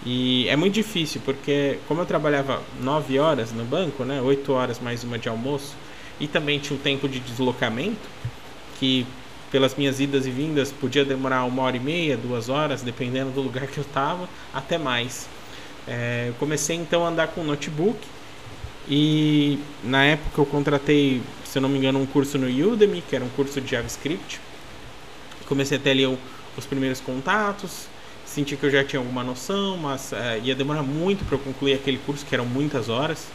E 0.04 0.48
é 0.48 0.56
muito 0.56 0.74
difícil, 0.74 1.20
porque 1.24 1.78
como 1.86 2.00
eu 2.00 2.06
trabalhava 2.06 2.60
9 2.80 3.20
horas 3.20 3.52
no 3.52 3.64
banco, 3.64 4.04
né, 4.04 4.20
8 4.20 4.52
horas 4.52 4.80
mais 4.80 5.04
uma 5.04 5.16
de 5.16 5.28
almoço, 5.28 5.76
e 6.18 6.26
também 6.26 6.58
tinha 6.58 6.76
um 6.76 6.82
tempo 6.82 7.08
de 7.08 7.20
deslocamento, 7.20 8.08
que 8.80 9.06
pelas 9.52 9.76
minhas 9.76 10.00
idas 10.00 10.26
e 10.26 10.30
vindas 10.30 10.72
podia 10.72 11.04
demorar 11.04 11.44
uma 11.44 11.62
hora 11.62 11.76
e 11.76 11.80
meia, 11.80 12.16
duas 12.16 12.48
horas, 12.48 12.80
dependendo 12.80 13.30
do 13.30 13.42
lugar 13.42 13.66
que 13.66 13.76
eu 13.76 13.82
estava, 13.82 14.26
até 14.52 14.78
mais. 14.78 15.28
É, 15.86 16.26
eu 16.28 16.34
comecei 16.34 16.74
então 16.74 17.04
a 17.04 17.08
andar 17.10 17.28
com 17.28 17.44
notebook 17.44 17.98
e 18.88 19.58
na 19.84 20.04
época 20.04 20.40
eu 20.40 20.46
contratei, 20.46 21.20
se 21.44 21.58
eu 21.58 21.62
não 21.62 21.68
me 21.68 21.78
engano, 21.78 22.00
um 22.00 22.06
curso 22.06 22.38
no 22.38 22.46
Udemy, 22.46 23.02
que 23.02 23.14
era 23.14 23.22
um 23.22 23.28
curso 23.28 23.60
de 23.60 23.70
JavaScript. 23.70 24.40
Comecei 25.46 25.76
a 25.76 25.80
ter 25.80 25.90
ali 25.90 26.06
os 26.56 26.66
primeiros 26.66 27.00
contatos, 27.00 27.86
senti 28.24 28.56
que 28.56 28.64
eu 28.64 28.70
já 28.70 28.82
tinha 28.82 29.00
alguma 29.00 29.22
noção, 29.22 29.76
mas 29.76 30.12
uh, 30.12 30.42
ia 30.42 30.54
demorar 30.54 30.82
muito 30.82 31.26
para 31.26 31.34
eu 31.34 31.38
concluir 31.38 31.74
aquele 31.74 31.98
curso, 31.98 32.24
que 32.24 32.34
eram 32.34 32.46
muitas 32.46 32.88
horas. 32.88 33.26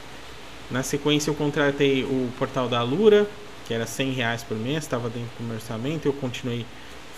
Na 0.71 0.81
sequência, 0.81 1.29
eu 1.29 1.35
contratei 1.35 2.03
o 2.03 2.29
portal 2.39 2.67
da 2.67 2.79
Alura, 2.79 3.27
que 3.67 3.73
era 3.73 3.85
100 3.85 4.11
reais 4.13 4.43
por 4.43 4.57
mês, 4.57 4.83
estava 4.83 5.09
dentro 5.09 5.29
do 5.37 5.43
meu 5.43 5.55
orçamento. 5.55 6.07
Eu 6.07 6.13
continuei 6.13 6.65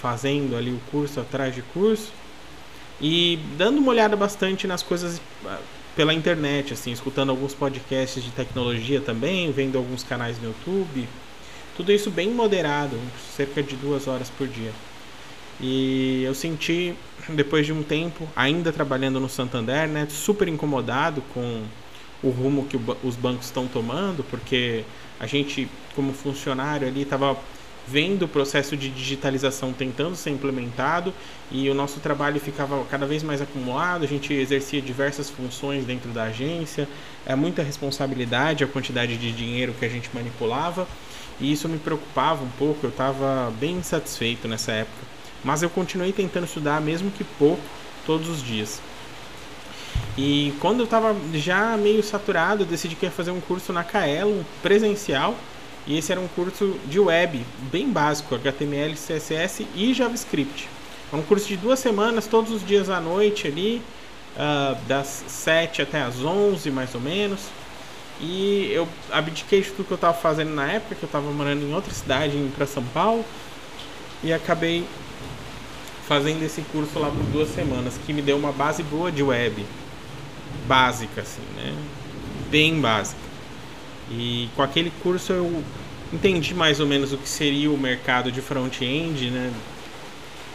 fazendo 0.01 0.56
ali 0.56 0.72
o 0.72 0.79
curso 0.91 1.20
atrás 1.20 1.53
de 1.53 1.62
curso 1.62 2.12
e 3.00 3.39
dando 3.58 3.77
uma 3.77 3.91
olhada 3.91 4.15
bastante 4.15 4.65
nas 4.65 4.82
coisas 4.82 5.22
uh, 5.46 5.58
pela 5.96 6.13
internet, 6.13 6.74
assim, 6.74 6.91
escutando 6.91 7.29
alguns 7.29 7.53
podcasts 7.53 8.24
de 8.24 8.32
tecnologia 8.32 9.00
também, 9.00 9.51
vendo 9.51 9.77
alguns 9.77 10.03
canais 10.03 10.39
no 10.39 10.48
YouTube. 10.48 11.08
Tudo 11.77 11.91
isso 11.91 12.10
bem 12.10 12.29
moderado, 12.32 13.00
cerca 13.36 13.62
de 13.62 13.75
duas 13.75 14.08
horas 14.08 14.29
por 14.29 14.48
dia. 14.48 14.72
E 15.62 16.24
eu 16.24 16.34
senti, 16.34 16.96
depois 17.29 17.65
de 17.65 17.74
um 17.74 17.84
tempo, 17.84 18.27
ainda 18.36 18.72
trabalhando 18.72 19.20
no 19.20 19.29
Santander, 19.29 19.88
né, 19.88 20.08
super 20.10 20.48
incomodado 20.48 21.22
com 21.34 21.63
o 22.24 22.30
rumo 22.30 22.66
que 22.66 22.78
o, 22.78 22.98
os 23.04 23.16
bancos 23.16 23.46
estão 23.46 23.68
tomando, 23.68 24.24
porque 24.24 24.84
a 25.20 25.26
gente, 25.26 25.68
como 25.96 26.14
funcionário 26.14 26.88
ali, 26.88 27.02
estava 27.02 27.38
vendo 27.88 28.24
o 28.24 28.28
processo 28.28 28.78
de 28.78 28.90
digitalização 28.90 29.74
tentando 29.74 30.16
ser 30.16 30.30
implementado 30.30 31.12
e 31.52 31.68
o 31.70 31.74
nosso 31.74 32.00
trabalho 32.00 32.40
ficava 32.40 32.84
cada 32.86 33.06
vez 33.06 33.24
mais 33.24 33.42
acumulado, 33.42 34.04
a 34.04 34.08
gente 34.08 34.32
exercia 34.32 34.80
diversas 34.80 35.30
funções 35.30 35.86
dentro 35.86 36.12
da 36.12 36.26
agência, 36.26 36.88
é 37.26 37.36
muita 37.36 37.64
responsabilidade 37.64 38.64
a 38.64 38.68
quantidade 38.68 39.18
de 39.18 39.32
dinheiro 39.32 39.74
que 39.74 39.86
a 39.86 39.90
gente 39.90 40.10
manipulava 40.14 40.88
e 41.40 41.52
isso 41.52 41.68
me 41.68 41.80
preocupava 41.80 42.44
um 42.44 42.50
pouco, 42.60 42.86
eu 42.86 42.90
estava 42.90 43.52
bem 43.60 43.78
insatisfeito 43.78 44.48
nessa 44.48 44.72
época. 44.72 45.08
Mas 45.44 45.64
eu 45.64 45.70
continuei 45.70 46.12
tentando 46.12 46.46
estudar, 46.46 46.82
mesmo 46.82 47.10
que 47.10 47.24
pouco, 47.24 47.64
todos 48.06 48.28
os 48.28 48.44
dias. 48.44 48.82
E 50.22 50.54
quando 50.60 50.80
eu 50.80 50.84
estava 50.84 51.16
já 51.34 51.78
meio 51.78 52.04
saturado, 52.04 52.66
decidi 52.66 52.94
que 52.94 53.06
ia 53.06 53.12
fazer 53.12 53.32
um 53.32 53.40
curso 53.40 53.72
na 53.72 53.86
Kaelo, 53.86 54.46
presencial. 54.62 55.34
E 55.88 55.98
esse 55.98 56.12
era 56.12 56.20
um 56.20 56.28
curso 56.28 56.78
de 56.88 57.00
web, 57.00 57.42
bem 57.72 57.90
básico, 57.90 58.36
HTML, 58.36 58.96
CSS 58.96 59.66
e 59.74 59.94
JavaScript. 59.94 60.68
É 61.14 61.16
um 61.16 61.22
curso 61.22 61.48
de 61.48 61.56
duas 61.56 61.80
semanas, 61.80 62.28
todos 62.28 62.52
os 62.52 62.68
dias 62.68 62.90
à 62.90 63.00
noite 63.00 63.48
ali, 63.48 63.82
uh, 64.36 64.76
das 64.90 65.24
7 65.26 65.84
até 65.84 66.02
as 66.02 66.22
11 66.22 66.70
mais 66.70 66.94
ou 66.94 67.00
menos. 67.00 67.40
E 68.20 68.70
eu 68.74 68.90
abdiquei 69.10 69.62
de 69.62 69.70
tudo 69.70 69.86
que 69.86 69.94
eu 69.94 69.96
estava 69.96 70.14
fazendo 70.14 70.54
na 70.54 70.70
época, 70.70 70.96
que 70.96 71.04
eu 71.04 71.08
estava 71.08 71.32
morando 71.32 71.64
em 71.64 71.74
outra 71.74 71.94
cidade, 71.94 72.36
indo 72.36 72.54
para 72.54 72.68
São 72.68 72.84
Paulo. 72.94 73.24
E 74.22 74.34
acabei 74.34 74.86
fazendo 76.10 76.44
esse 76.44 76.62
curso 76.74 77.00
lá 77.00 77.10
por 77.10 77.24
duas 77.32 77.48
semanas, 77.56 77.98
que 78.06 78.12
me 78.12 78.22
deu 78.22 78.36
uma 78.36 78.52
base 78.52 78.84
boa 78.84 79.10
de 79.10 79.24
web. 79.24 79.66
Básica, 80.70 81.22
assim, 81.22 81.42
né? 81.58 81.74
Bem 82.52 82.80
básica. 82.80 83.20
E 84.12 84.48
com 84.56 84.62
aquele 84.62 84.94
curso 85.02 85.34
eu 85.34 85.64
entendi 86.14 86.54
mais 86.54 86.80
ou 86.80 86.86
menos 86.86 87.12
o 87.12 87.18
que 87.18 87.28
seria 87.28 87.72
o 87.72 87.78
mercado 87.78 88.32
de 88.32 88.40
front-end, 88.40 89.32
né? 89.32 89.52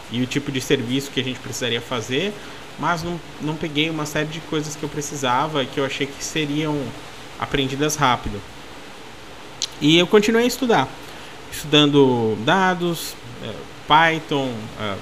E 0.09 0.21
o 0.21 0.25
tipo 0.25 0.53
de 0.53 0.61
serviço 0.61 1.11
que 1.11 1.19
a 1.19 1.23
gente 1.23 1.37
precisaria 1.39 1.81
fazer, 1.81 2.33
mas 2.79 3.03
não, 3.03 3.19
não 3.41 3.55
peguei 3.57 3.89
uma 3.89 4.05
série 4.05 4.27
de 4.27 4.39
coisas 4.39 4.73
que 4.73 4.83
eu 4.83 4.87
precisava 4.87 5.65
que 5.65 5.81
eu 5.81 5.85
achei 5.85 6.07
que 6.07 6.23
seriam 6.23 6.81
aprendidas 7.37 7.97
rápido. 7.97 8.41
E 9.81 9.97
eu 9.97 10.07
continuei 10.07 10.45
a 10.45 10.47
estudar, 10.47 10.87
estudando 11.51 12.37
dados, 12.45 13.15
eh, 13.43 13.53
Python, 13.85 14.53
eh, 14.79 14.95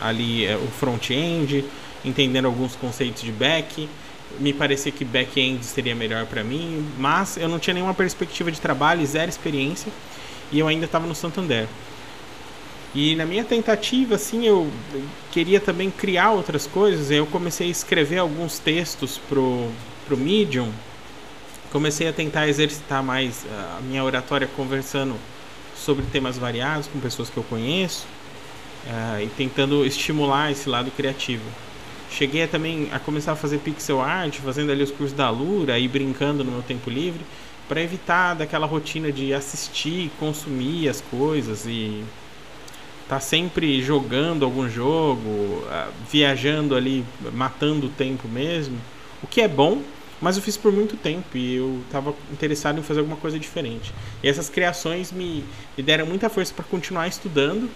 ali 0.00 0.44
é, 0.44 0.56
o 0.56 0.66
front-end, 0.66 1.64
entendendo 2.04 2.46
alguns 2.46 2.74
conceitos 2.74 3.22
de 3.22 3.30
back. 3.30 3.88
Me 4.38 4.52
parecia 4.52 4.90
que 4.92 5.04
back-end 5.04 5.64
seria 5.64 5.94
melhor 5.94 6.26
para 6.26 6.42
mim, 6.42 6.86
mas 6.98 7.36
eu 7.36 7.48
não 7.48 7.58
tinha 7.58 7.74
nenhuma 7.74 7.94
perspectiva 7.94 8.50
de 8.50 8.60
trabalho, 8.60 9.04
zero 9.06 9.28
experiência, 9.28 9.92
e 10.52 10.58
eu 10.58 10.68
ainda 10.68 10.86
estava 10.86 11.06
no 11.06 11.14
Santander. 11.14 11.66
E 12.94 13.14
na 13.14 13.24
minha 13.24 13.44
tentativa, 13.44 14.16
assim, 14.16 14.46
eu 14.46 14.70
queria 15.30 15.60
também 15.60 15.90
criar 15.90 16.32
outras 16.32 16.66
coisas. 16.66 17.10
Eu 17.10 17.24
comecei 17.26 17.68
a 17.68 17.70
escrever 17.70 18.18
alguns 18.18 18.58
textos 18.58 19.18
pro, 19.28 19.70
pro 20.06 20.16
Medium. 20.16 20.72
Comecei 21.70 22.08
a 22.08 22.12
tentar 22.12 22.48
exercitar 22.48 23.02
mais 23.02 23.46
a 23.78 23.80
minha 23.80 24.02
oratória 24.02 24.48
conversando 24.56 25.14
sobre 25.76 26.04
temas 26.06 26.36
variados 26.36 26.88
com 26.88 26.98
pessoas 26.98 27.30
que 27.30 27.36
eu 27.36 27.44
conheço 27.44 28.06
uh, 28.86 29.22
e 29.22 29.28
tentando 29.28 29.86
estimular 29.86 30.50
esse 30.50 30.68
lado 30.68 30.90
criativo. 30.90 31.44
Cheguei 32.10 32.42
a, 32.42 32.48
também 32.48 32.88
a 32.92 32.98
começar 32.98 33.32
a 33.32 33.36
fazer 33.36 33.58
pixel 33.58 34.00
art, 34.00 34.36
fazendo 34.38 34.72
ali 34.72 34.82
os 34.82 34.90
cursos 34.90 35.16
da 35.16 35.30
Lura 35.30 35.78
e 35.78 35.86
brincando 35.86 36.44
no 36.44 36.50
meu 36.50 36.62
tempo 36.62 36.90
livre, 36.90 37.20
para 37.68 37.80
evitar 37.80 38.34
daquela 38.34 38.66
rotina 38.66 39.12
de 39.12 39.32
assistir, 39.32 40.10
consumir 40.18 40.88
as 40.88 41.00
coisas 41.00 41.66
e 41.66 42.02
tá 43.08 43.20
sempre 43.20 43.80
jogando 43.82 44.44
algum 44.44 44.68
jogo, 44.68 45.64
viajando 46.10 46.74
ali, 46.74 47.04
matando 47.32 47.86
o 47.86 47.90
tempo 47.90 48.28
mesmo, 48.28 48.76
o 49.22 49.26
que 49.26 49.40
é 49.40 49.48
bom, 49.48 49.82
mas 50.20 50.36
eu 50.36 50.42
fiz 50.42 50.56
por 50.56 50.72
muito 50.72 50.96
tempo 50.96 51.36
e 51.36 51.56
eu 51.56 51.80
estava 51.86 52.14
interessado 52.32 52.78
em 52.78 52.82
fazer 52.82 53.00
alguma 53.00 53.16
coisa 53.16 53.38
diferente. 53.38 53.92
E 54.22 54.28
essas 54.28 54.48
criações 54.48 55.10
me, 55.10 55.44
me 55.76 55.82
deram 55.82 56.06
muita 56.06 56.28
força 56.28 56.52
para 56.52 56.64
continuar 56.64 57.08
estudando 57.08 57.70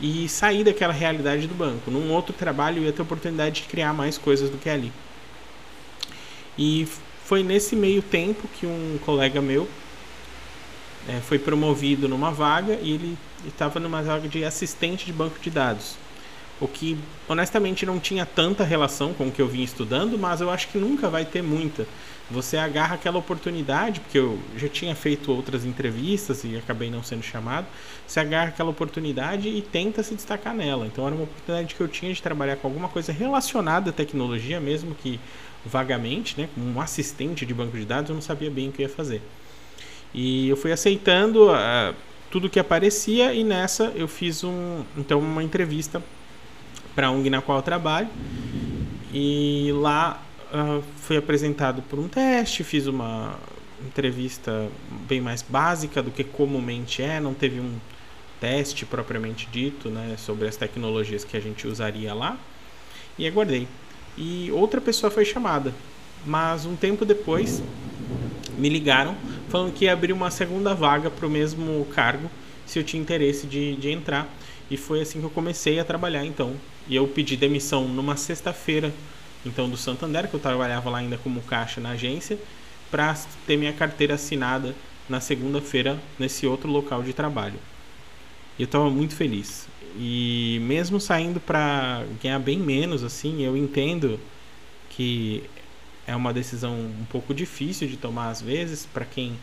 e 0.00 0.28
sair 0.28 0.64
daquela 0.64 0.92
realidade 0.92 1.46
do 1.46 1.54
banco. 1.54 1.90
Num 1.90 2.12
outro 2.12 2.32
trabalho 2.32 2.78
eu 2.78 2.84
ia 2.84 2.92
ter 2.92 3.00
a 3.00 3.04
oportunidade 3.04 3.62
de 3.62 3.68
criar 3.68 3.92
mais 3.92 4.18
coisas 4.18 4.50
do 4.50 4.58
que 4.58 4.68
ali. 4.68 4.92
E 6.58 6.86
foi 7.24 7.42
nesse 7.42 7.74
meio 7.74 8.02
tempo 8.02 8.48
que 8.48 8.66
um 8.66 8.98
colega 9.04 9.40
meu 9.40 9.68
é, 11.08 11.20
foi 11.20 11.38
promovido 11.38 12.08
numa 12.08 12.30
vaga 12.30 12.78
e 12.82 12.92
ele 12.92 13.18
estava 13.46 13.78
numa 13.80 14.02
vaga 14.02 14.28
de 14.28 14.44
assistente 14.44 15.06
de 15.06 15.12
banco 15.12 15.38
de 15.40 15.50
dados. 15.50 15.96
O 16.60 16.68
que 16.68 16.96
honestamente 17.28 17.84
não 17.84 17.98
tinha 17.98 18.24
tanta 18.24 18.62
relação 18.64 19.12
com 19.12 19.26
o 19.26 19.32
que 19.32 19.42
eu 19.42 19.48
vinha 19.48 19.64
estudando, 19.64 20.18
mas 20.18 20.40
eu 20.40 20.50
acho 20.50 20.68
que 20.68 20.78
nunca 20.78 21.08
vai 21.08 21.24
ter 21.24 21.42
muita. 21.42 21.86
Você 22.30 22.56
agarra 22.56 22.94
aquela 22.94 23.18
oportunidade, 23.18 24.00
porque 24.00 24.18
eu 24.18 24.38
já 24.56 24.68
tinha 24.68 24.94
feito 24.94 25.30
outras 25.30 25.64
entrevistas 25.64 26.42
e 26.44 26.56
acabei 26.56 26.90
não 26.90 27.02
sendo 27.02 27.22
chamado. 27.22 27.66
Você 28.06 28.18
agarra 28.18 28.48
aquela 28.48 28.70
oportunidade 28.70 29.48
e 29.48 29.60
tenta 29.60 30.02
se 30.02 30.14
destacar 30.14 30.54
nela. 30.54 30.86
Então 30.86 31.06
era 31.06 31.14
uma 31.14 31.24
oportunidade 31.24 31.74
que 31.74 31.80
eu 31.80 31.88
tinha 31.88 32.14
de 32.14 32.22
trabalhar 32.22 32.56
com 32.56 32.66
alguma 32.66 32.88
coisa 32.88 33.12
relacionada 33.12 33.90
à 33.90 33.92
tecnologia, 33.92 34.58
mesmo 34.58 34.94
que 34.94 35.20
vagamente, 35.66 36.40
né, 36.40 36.48
como 36.54 36.66
um 36.66 36.80
assistente 36.80 37.44
de 37.44 37.52
banco 37.52 37.76
de 37.76 37.84
dados, 37.84 38.08
eu 38.08 38.14
não 38.14 38.22
sabia 38.22 38.50
bem 38.50 38.68
o 38.68 38.72
que 38.72 38.82
ia 38.82 38.88
fazer. 38.88 39.20
E 40.14 40.48
eu 40.48 40.56
fui 40.56 40.72
aceitando 40.72 41.50
uh, 41.50 41.94
tudo 42.30 42.48
que 42.48 42.58
aparecia 42.58 43.34
e 43.34 43.42
nessa 43.42 43.92
eu 43.94 44.08
fiz 44.08 44.44
um, 44.44 44.84
então 44.96 45.18
uma 45.18 45.42
entrevista 45.42 46.02
para 46.94 47.08
a 47.08 47.10
ONG 47.10 47.30
na 47.30 47.40
qual 47.40 47.58
eu 47.58 47.62
trabalho. 47.62 48.08
E 49.12 49.70
lá 49.74 50.22
uh, 50.52 50.82
fui 50.96 51.16
apresentado 51.16 51.82
por 51.82 51.98
um 51.98 52.08
teste, 52.08 52.64
fiz 52.64 52.86
uma 52.86 53.36
entrevista 53.86 54.68
bem 55.06 55.20
mais 55.20 55.42
básica 55.42 56.02
do 56.02 56.10
que 56.10 56.24
comumente 56.24 57.02
é, 57.02 57.20
não 57.20 57.34
teve 57.34 57.60
um 57.60 57.78
teste 58.40 58.84
propriamente 58.84 59.48
dito 59.50 59.88
né, 59.88 60.16
sobre 60.18 60.48
as 60.48 60.56
tecnologias 60.56 61.24
que 61.24 61.36
a 61.36 61.40
gente 61.40 61.66
usaria 61.66 62.12
lá. 62.12 62.38
E 63.18 63.26
aguardei. 63.26 63.68
E 64.16 64.50
outra 64.52 64.80
pessoa 64.80 65.10
foi 65.10 65.24
chamada, 65.24 65.72
mas 66.26 66.66
um 66.66 66.76
tempo 66.76 67.04
depois 67.04 67.62
me 68.58 68.68
ligaram 68.68 69.16
falando 69.48 69.72
que 69.72 69.84
ia 69.84 69.92
abrir 69.92 70.12
uma 70.12 70.30
segunda 70.30 70.74
vaga 70.74 71.10
para 71.10 71.26
o 71.26 71.30
mesmo 71.30 71.86
cargo 71.94 72.30
se 72.66 72.78
eu 72.78 72.84
tinha 72.84 73.00
interesse 73.00 73.46
de, 73.46 73.76
de 73.76 73.90
entrar. 73.90 74.28
E 74.70 74.76
foi 74.76 75.00
assim 75.00 75.20
que 75.20 75.26
eu 75.26 75.30
comecei 75.30 75.78
a 75.78 75.84
trabalhar 75.84 76.24
então. 76.24 76.54
E 76.88 76.96
eu 76.96 77.06
pedi 77.08 77.36
demissão 77.36 77.88
numa 77.88 78.16
sexta-feira 78.16 78.92
então 79.44 79.68
do 79.68 79.76
Santander, 79.76 80.28
que 80.28 80.34
eu 80.34 80.40
trabalhava 80.40 80.88
lá 80.88 80.98
ainda 80.98 81.18
como 81.18 81.42
caixa 81.42 81.80
na 81.80 81.90
agência, 81.90 82.38
para 82.90 83.14
ter 83.46 83.56
minha 83.56 83.72
carteira 83.72 84.14
assinada 84.14 84.74
na 85.08 85.20
segunda-feira 85.20 86.00
nesse 86.18 86.46
outro 86.46 86.70
local 86.70 87.02
de 87.02 87.12
trabalho. 87.12 87.58
Eu 88.58 88.64
estava 88.64 88.88
muito 88.88 89.14
feliz. 89.14 89.68
E 89.96 90.58
mesmo 90.62 91.00
saindo 91.00 91.40
para 91.40 92.04
ganhar 92.22 92.38
bem 92.38 92.58
menos 92.58 93.04
assim, 93.04 93.42
eu 93.42 93.56
entendo 93.56 94.18
que 94.90 95.44
é 96.06 96.14
uma 96.14 96.32
decisão 96.32 96.72
um 96.74 97.04
pouco 97.10 97.34
difícil 97.34 97.88
de 97.88 97.96
tomar 97.96 98.28
às 98.28 98.40
vezes 98.40 98.86
para 98.86 99.04
quem 99.04 99.34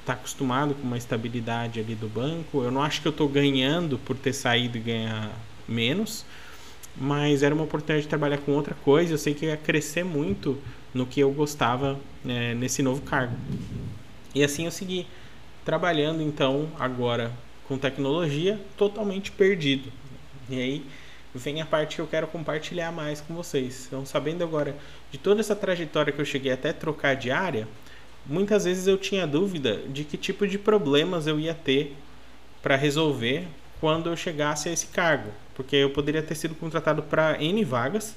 está 0.00 0.12
acostumado 0.14 0.74
com 0.74 0.82
uma 0.82 0.96
estabilidade 0.96 1.80
ali 1.80 1.94
do 1.94 2.08
banco. 2.08 2.62
Eu 2.62 2.70
não 2.70 2.82
acho 2.82 3.02
que 3.02 3.08
eu 3.08 3.12
estou 3.12 3.28
ganhando 3.28 3.98
por 3.98 4.16
ter 4.16 4.32
saído 4.32 4.78
e 4.78 4.80
ganhar 4.80 5.30
menos, 5.66 6.24
mas 7.00 7.42
era 7.42 7.54
uma 7.54 7.64
oportunidade 7.64 8.02
de 8.02 8.08
trabalhar 8.08 8.38
com 8.38 8.52
outra 8.52 8.74
coisa. 8.74 9.12
Eu 9.12 9.18
sei 9.18 9.34
que 9.34 9.46
ia 9.46 9.56
crescer 9.56 10.04
muito 10.04 10.58
no 10.92 11.06
que 11.06 11.20
eu 11.20 11.30
gostava 11.30 11.98
né, 12.24 12.54
nesse 12.54 12.82
novo 12.82 13.02
cargo. 13.02 13.36
E 14.34 14.42
assim 14.42 14.64
eu 14.64 14.70
segui 14.70 15.06
trabalhando 15.64 16.22
então 16.22 16.68
agora 16.78 17.32
com 17.66 17.76
tecnologia 17.76 18.60
totalmente 18.76 19.30
perdido. 19.30 19.92
E 20.48 20.58
aí 20.58 20.86
vem 21.34 21.60
a 21.60 21.66
parte 21.66 21.96
que 21.96 22.00
eu 22.00 22.06
quero 22.06 22.26
compartilhar 22.26 22.90
mais 22.90 23.20
com 23.20 23.34
vocês. 23.34 23.84
Então, 23.86 24.04
sabendo 24.04 24.42
agora 24.42 24.74
de 25.10 25.18
toda 25.18 25.40
essa 25.40 25.54
trajetória 25.54 26.12
que 26.12 26.20
eu 26.20 26.24
cheguei 26.24 26.52
até 26.52 26.72
trocar 26.72 27.14
de 27.14 27.30
área, 27.30 27.68
muitas 28.26 28.64
vezes 28.64 28.86
eu 28.86 28.96
tinha 28.96 29.26
dúvida 29.26 29.76
de 29.88 30.04
que 30.04 30.16
tipo 30.16 30.46
de 30.46 30.58
problemas 30.58 31.26
eu 31.26 31.38
ia 31.38 31.54
ter 31.54 31.94
para 32.62 32.76
resolver 32.76 33.46
quando 33.80 34.08
eu 34.08 34.16
chegasse 34.16 34.68
a 34.68 34.72
esse 34.72 34.88
cargo, 34.88 35.30
porque 35.58 35.74
eu 35.74 35.90
poderia 35.90 36.22
ter 36.22 36.36
sido 36.36 36.54
contratado 36.54 37.02
para 37.02 37.42
N 37.42 37.64
vagas 37.64 38.14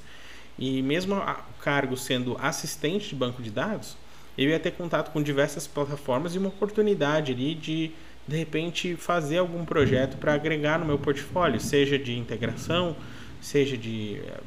e 0.56 0.80
mesmo 0.80 1.16
o 1.16 1.60
cargo 1.60 1.96
sendo 1.96 2.38
assistente 2.40 3.08
de 3.08 3.16
banco 3.16 3.42
de 3.42 3.50
dados, 3.50 3.96
eu 4.38 4.48
ia 4.48 4.60
ter 4.60 4.70
contato 4.70 5.10
com 5.10 5.20
diversas 5.20 5.66
plataformas 5.66 6.36
e 6.36 6.38
uma 6.38 6.48
oportunidade 6.48 7.32
ali 7.32 7.56
de 7.56 7.90
de 8.28 8.36
repente 8.36 8.94
fazer 8.94 9.38
algum 9.38 9.64
projeto 9.64 10.16
para 10.16 10.34
agregar 10.34 10.78
no 10.78 10.86
meu 10.86 10.96
portfólio, 10.96 11.58
seja 11.58 11.98
de 11.98 12.16
integração, 12.16 12.94
seja 13.40 13.76
de 13.76 14.20
uh, 14.24 14.40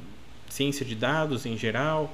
ciência 0.47 0.85
de 0.85 0.95
dados 0.95 1.45
em 1.45 1.57
geral, 1.57 2.09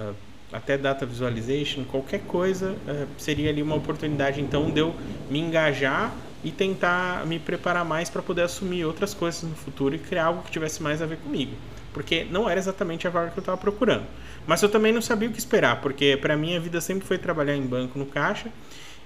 uh, 0.00 0.12
até 0.52 0.76
data 0.76 1.06
visualization, 1.06 1.84
qualquer 1.84 2.22
coisa 2.22 2.72
uh, 2.72 3.06
seria 3.16 3.50
ali 3.50 3.62
uma 3.62 3.76
oportunidade 3.76 4.40
então 4.40 4.68
de 4.68 4.80
eu 4.80 4.96
me 5.30 5.38
engajar 5.38 6.12
e 6.46 6.52
tentar 6.52 7.26
me 7.26 7.40
preparar 7.40 7.84
mais 7.84 8.08
para 8.08 8.22
poder 8.22 8.42
assumir 8.42 8.84
outras 8.84 9.12
coisas 9.12 9.42
no 9.42 9.56
futuro 9.56 9.96
e 9.96 9.98
criar 9.98 10.26
algo 10.26 10.44
que 10.44 10.50
tivesse 10.52 10.80
mais 10.80 11.02
a 11.02 11.06
ver 11.06 11.16
comigo, 11.16 11.50
porque 11.92 12.24
não 12.30 12.48
era 12.48 12.56
exatamente 12.56 13.04
a 13.04 13.10
vaga 13.10 13.32
que 13.32 13.38
eu 13.38 13.40
estava 13.40 13.58
procurando. 13.58 14.06
Mas 14.46 14.62
eu 14.62 14.68
também 14.68 14.92
não 14.92 15.02
sabia 15.02 15.28
o 15.28 15.32
que 15.32 15.40
esperar, 15.40 15.80
porque 15.80 16.16
para 16.16 16.36
mim 16.36 16.54
a 16.54 16.60
vida 16.60 16.80
sempre 16.80 17.04
foi 17.04 17.18
trabalhar 17.18 17.56
em 17.56 17.62
banco 17.62 17.98
no 17.98 18.06
caixa 18.06 18.48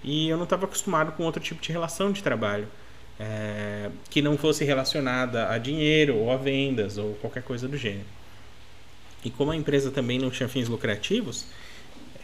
e 0.04 0.28
eu 0.28 0.36
não 0.36 0.44
estava 0.44 0.66
acostumado 0.66 1.12
com 1.12 1.24
outro 1.24 1.42
tipo 1.42 1.62
de 1.62 1.72
relação 1.72 2.12
de 2.12 2.22
trabalho. 2.22 2.68
É, 3.22 3.90
que 4.08 4.22
não 4.22 4.38
fosse 4.38 4.64
relacionada 4.64 5.50
a 5.50 5.58
dinheiro 5.58 6.16
ou 6.16 6.30
a 6.30 6.38
vendas 6.38 6.96
ou 6.96 7.12
qualquer 7.20 7.42
coisa 7.42 7.68
do 7.68 7.76
gênero. 7.76 8.06
E 9.22 9.28
como 9.28 9.50
a 9.50 9.56
empresa 9.56 9.90
também 9.90 10.18
não 10.18 10.30
tinha 10.30 10.48
fins 10.48 10.68
lucrativos, 10.68 11.44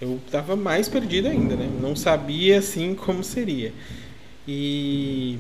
eu 0.00 0.18
estava 0.24 0.57
mais 0.57 0.88
perdido 0.88 1.29
ainda, 1.29 1.55
né? 1.55 1.70
Não 1.81 1.94
sabia 1.94 2.59
assim 2.59 2.94
como 2.94 3.22
seria. 3.22 3.74
E 4.46 5.38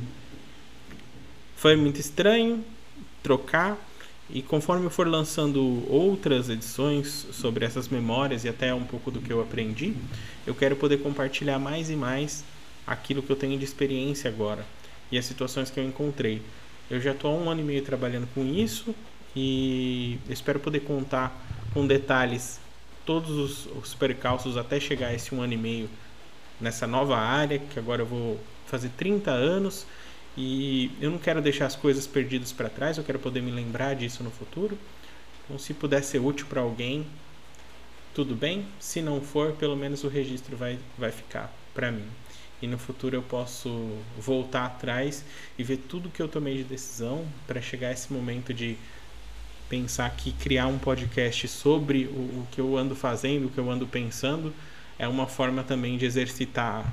foi 1.56 1.76
muito 1.76 2.00
estranho 2.00 2.64
trocar. 3.22 3.76
E 4.28 4.42
conforme 4.42 4.86
eu 4.86 4.90
for 4.90 5.06
lançando 5.06 5.88
outras 5.88 6.48
edições 6.48 7.26
sobre 7.32 7.64
essas 7.64 7.88
memórias 7.88 8.44
e 8.44 8.48
até 8.48 8.74
um 8.74 8.84
pouco 8.84 9.10
do 9.10 9.20
que 9.20 9.32
eu 9.32 9.40
aprendi, 9.40 9.94
eu 10.44 10.54
quero 10.54 10.74
poder 10.74 10.98
compartilhar 10.98 11.60
mais 11.60 11.90
e 11.90 11.94
mais 11.94 12.44
aquilo 12.84 13.22
que 13.22 13.30
eu 13.30 13.36
tenho 13.36 13.56
de 13.56 13.64
experiência 13.64 14.28
agora 14.28 14.66
e 15.10 15.18
as 15.18 15.24
situações 15.24 15.70
que 15.70 15.78
eu 15.78 15.84
encontrei. 15.84 16.42
Eu 16.90 17.00
já 17.00 17.12
estou 17.12 17.32
há 17.32 17.38
um 17.38 17.48
ano 17.48 17.60
e 17.60 17.64
meio 17.64 17.82
trabalhando 17.82 18.28
com 18.34 18.44
isso 18.44 18.94
e 19.34 20.18
espero 20.28 20.58
poder 20.58 20.80
contar 20.80 21.32
com 21.72 21.86
detalhes 21.86 22.60
todos 23.04 23.30
os, 23.30 23.66
os 23.80 23.94
percalços 23.94 24.56
até 24.56 24.80
chegar 24.80 25.08
a 25.08 25.14
esse 25.14 25.32
um 25.34 25.40
ano 25.40 25.52
e 25.52 25.56
meio 25.56 25.90
nessa 26.60 26.86
nova 26.86 27.16
área, 27.16 27.58
que 27.58 27.78
agora 27.78 28.02
eu 28.02 28.06
vou 28.06 28.40
fazer 28.66 28.90
30 28.96 29.30
anos 29.30 29.86
e 30.36 30.90
eu 31.00 31.10
não 31.10 31.18
quero 31.18 31.40
deixar 31.40 31.66
as 31.66 31.74
coisas 31.74 32.06
perdidas 32.06 32.52
para 32.52 32.68
trás, 32.68 32.98
eu 32.98 33.04
quero 33.04 33.18
poder 33.18 33.40
me 33.40 33.50
lembrar 33.50 33.94
disso 33.94 34.22
no 34.22 34.30
futuro. 34.30 34.78
Então, 35.44 35.58
se 35.58 35.72
puder 35.72 36.02
ser 36.02 36.18
útil 36.18 36.46
para 36.46 36.60
alguém, 36.60 37.06
tudo 38.14 38.34
bem. 38.34 38.66
Se 38.78 39.00
não 39.00 39.20
for, 39.20 39.52
pelo 39.52 39.76
menos 39.76 40.04
o 40.04 40.08
registro 40.08 40.56
vai, 40.56 40.78
vai 40.98 41.10
ficar 41.10 41.52
para 41.74 41.90
mim. 41.90 42.06
E 42.60 42.66
no 42.66 42.78
futuro 42.78 43.16
eu 43.16 43.22
posso 43.22 43.98
voltar 44.18 44.66
atrás 44.66 45.24
e 45.58 45.62
ver 45.62 45.78
tudo 45.88 46.10
que 46.10 46.20
eu 46.20 46.28
tomei 46.28 46.56
de 46.58 46.64
decisão 46.64 47.26
para 47.46 47.60
chegar 47.60 47.88
a 47.88 47.92
esse 47.92 48.12
momento 48.12 48.52
de 48.52 48.76
pensar 49.68 50.10
que 50.10 50.32
criar 50.32 50.66
um 50.66 50.78
podcast 50.78 51.48
sobre 51.48 52.06
o, 52.06 52.10
o 52.10 52.48
que 52.50 52.60
eu 52.60 52.76
ando 52.76 52.94
fazendo, 52.94 53.46
o 53.46 53.50
que 53.50 53.58
eu 53.58 53.70
ando 53.70 53.86
pensando, 53.86 54.52
é 54.98 55.06
uma 55.08 55.26
forma 55.26 55.62
também 55.62 55.98
de 55.98 56.06
exercitar 56.06 56.92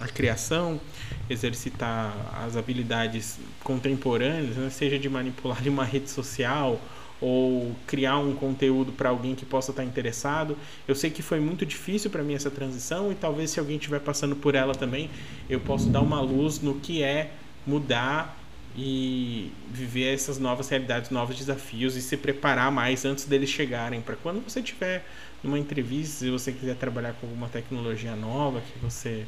a 0.00 0.08
criação, 0.08 0.80
exercitar 1.28 2.14
as 2.44 2.56
habilidades 2.56 3.38
contemporâneas, 3.62 4.56
né? 4.56 4.70
seja 4.70 4.98
de 4.98 5.08
manipular 5.08 5.62
uma 5.68 5.84
rede 5.84 6.10
social 6.10 6.80
ou 7.20 7.74
criar 7.86 8.18
um 8.18 8.34
conteúdo 8.34 8.92
para 8.92 9.08
alguém 9.08 9.34
que 9.34 9.46
possa 9.46 9.70
estar 9.70 9.84
interessado. 9.84 10.58
Eu 10.86 10.94
sei 10.94 11.10
que 11.10 11.22
foi 11.22 11.40
muito 11.40 11.64
difícil 11.64 12.10
para 12.10 12.22
mim 12.22 12.34
essa 12.34 12.50
transição 12.50 13.10
e 13.10 13.14
talvez 13.14 13.50
se 13.50 13.60
alguém 13.60 13.76
estiver 13.76 14.00
passando 14.00 14.36
por 14.36 14.54
ela 14.54 14.74
também, 14.74 15.08
eu 15.48 15.60
possa 15.60 15.88
dar 15.88 16.00
uma 16.00 16.20
luz 16.20 16.60
no 16.60 16.74
que 16.74 17.02
é 17.02 17.32
mudar 17.66 18.38
e 18.76 19.52
viver 19.70 20.12
essas 20.12 20.38
novas 20.38 20.68
realidades, 20.68 21.10
novos 21.10 21.36
desafios 21.36 21.94
e 21.96 22.02
se 22.02 22.16
preparar 22.16 22.72
mais 22.72 23.04
antes 23.04 23.24
deles 23.24 23.48
chegarem 23.48 24.00
para 24.00 24.16
quando 24.16 24.42
você 24.42 24.60
tiver 24.60 25.06
numa 25.42 25.58
entrevista, 25.58 26.24
se 26.24 26.30
você 26.30 26.50
quiser 26.50 26.74
trabalhar 26.74 27.12
com 27.14 27.26
alguma 27.26 27.48
tecnologia 27.48 28.16
nova 28.16 28.60
que 28.60 28.78
você 28.80 29.24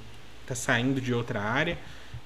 está 0.47 0.55
saindo 0.55 1.01
de 1.01 1.13
outra 1.13 1.41
área, 1.41 1.77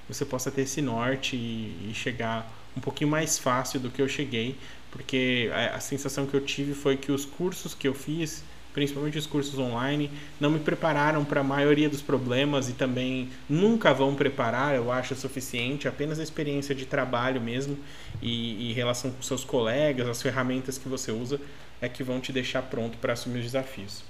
você 0.07 0.25
possa 0.25 0.51
ter 0.51 0.61
esse 0.61 0.81
norte 0.81 1.35
e, 1.35 1.89
e 1.89 1.93
chegar 1.93 2.51
um 2.75 2.79
pouquinho 2.79 3.09
mais 3.09 3.37
fácil 3.37 3.79
do 3.79 3.89
que 3.89 4.01
eu 4.01 4.07
cheguei, 4.07 4.55
porque 4.91 5.49
a, 5.53 5.75
a 5.75 5.79
sensação 5.79 6.25
que 6.25 6.33
eu 6.33 6.41
tive 6.41 6.73
foi 6.73 6.95
que 6.97 7.11
os 7.11 7.25
cursos 7.25 7.73
que 7.73 7.87
eu 7.87 7.93
fiz 7.93 8.43
principalmente 8.73 9.17
os 9.17 9.27
cursos 9.27 9.57
online, 9.59 10.09
não 10.39 10.49
me 10.49 10.59
prepararam 10.59 11.25
para 11.25 11.41
a 11.41 11.43
maioria 11.43 11.89
dos 11.89 12.01
problemas 12.01 12.69
e 12.69 12.73
também 12.73 13.29
nunca 13.49 13.93
vão 13.93 14.15
preparar, 14.15 14.75
eu 14.75 14.91
acho, 14.91 15.13
o 15.13 15.17
suficiente. 15.17 15.87
Apenas 15.87 16.19
a 16.19 16.23
experiência 16.23 16.73
de 16.73 16.85
trabalho 16.85 17.41
mesmo 17.41 17.77
e, 18.21 18.69
e 18.69 18.73
relação 18.73 19.11
com 19.11 19.21
seus 19.21 19.43
colegas, 19.43 20.07
as 20.07 20.21
ferramentas 20.21 20.77
que 20.77 20.87
você 20.87 21.11
usa, 21.11 21.39
é 21.81 21.89
que 21.89 22.03
vão 22.03 22.19
te 22.19 22.31
deixar 22.31 22.61
pronto 22.61 22.97
para 22.97 23.13
assumir 23.13 23.39
os 23.39 23.45
desafios. 23.45 24.03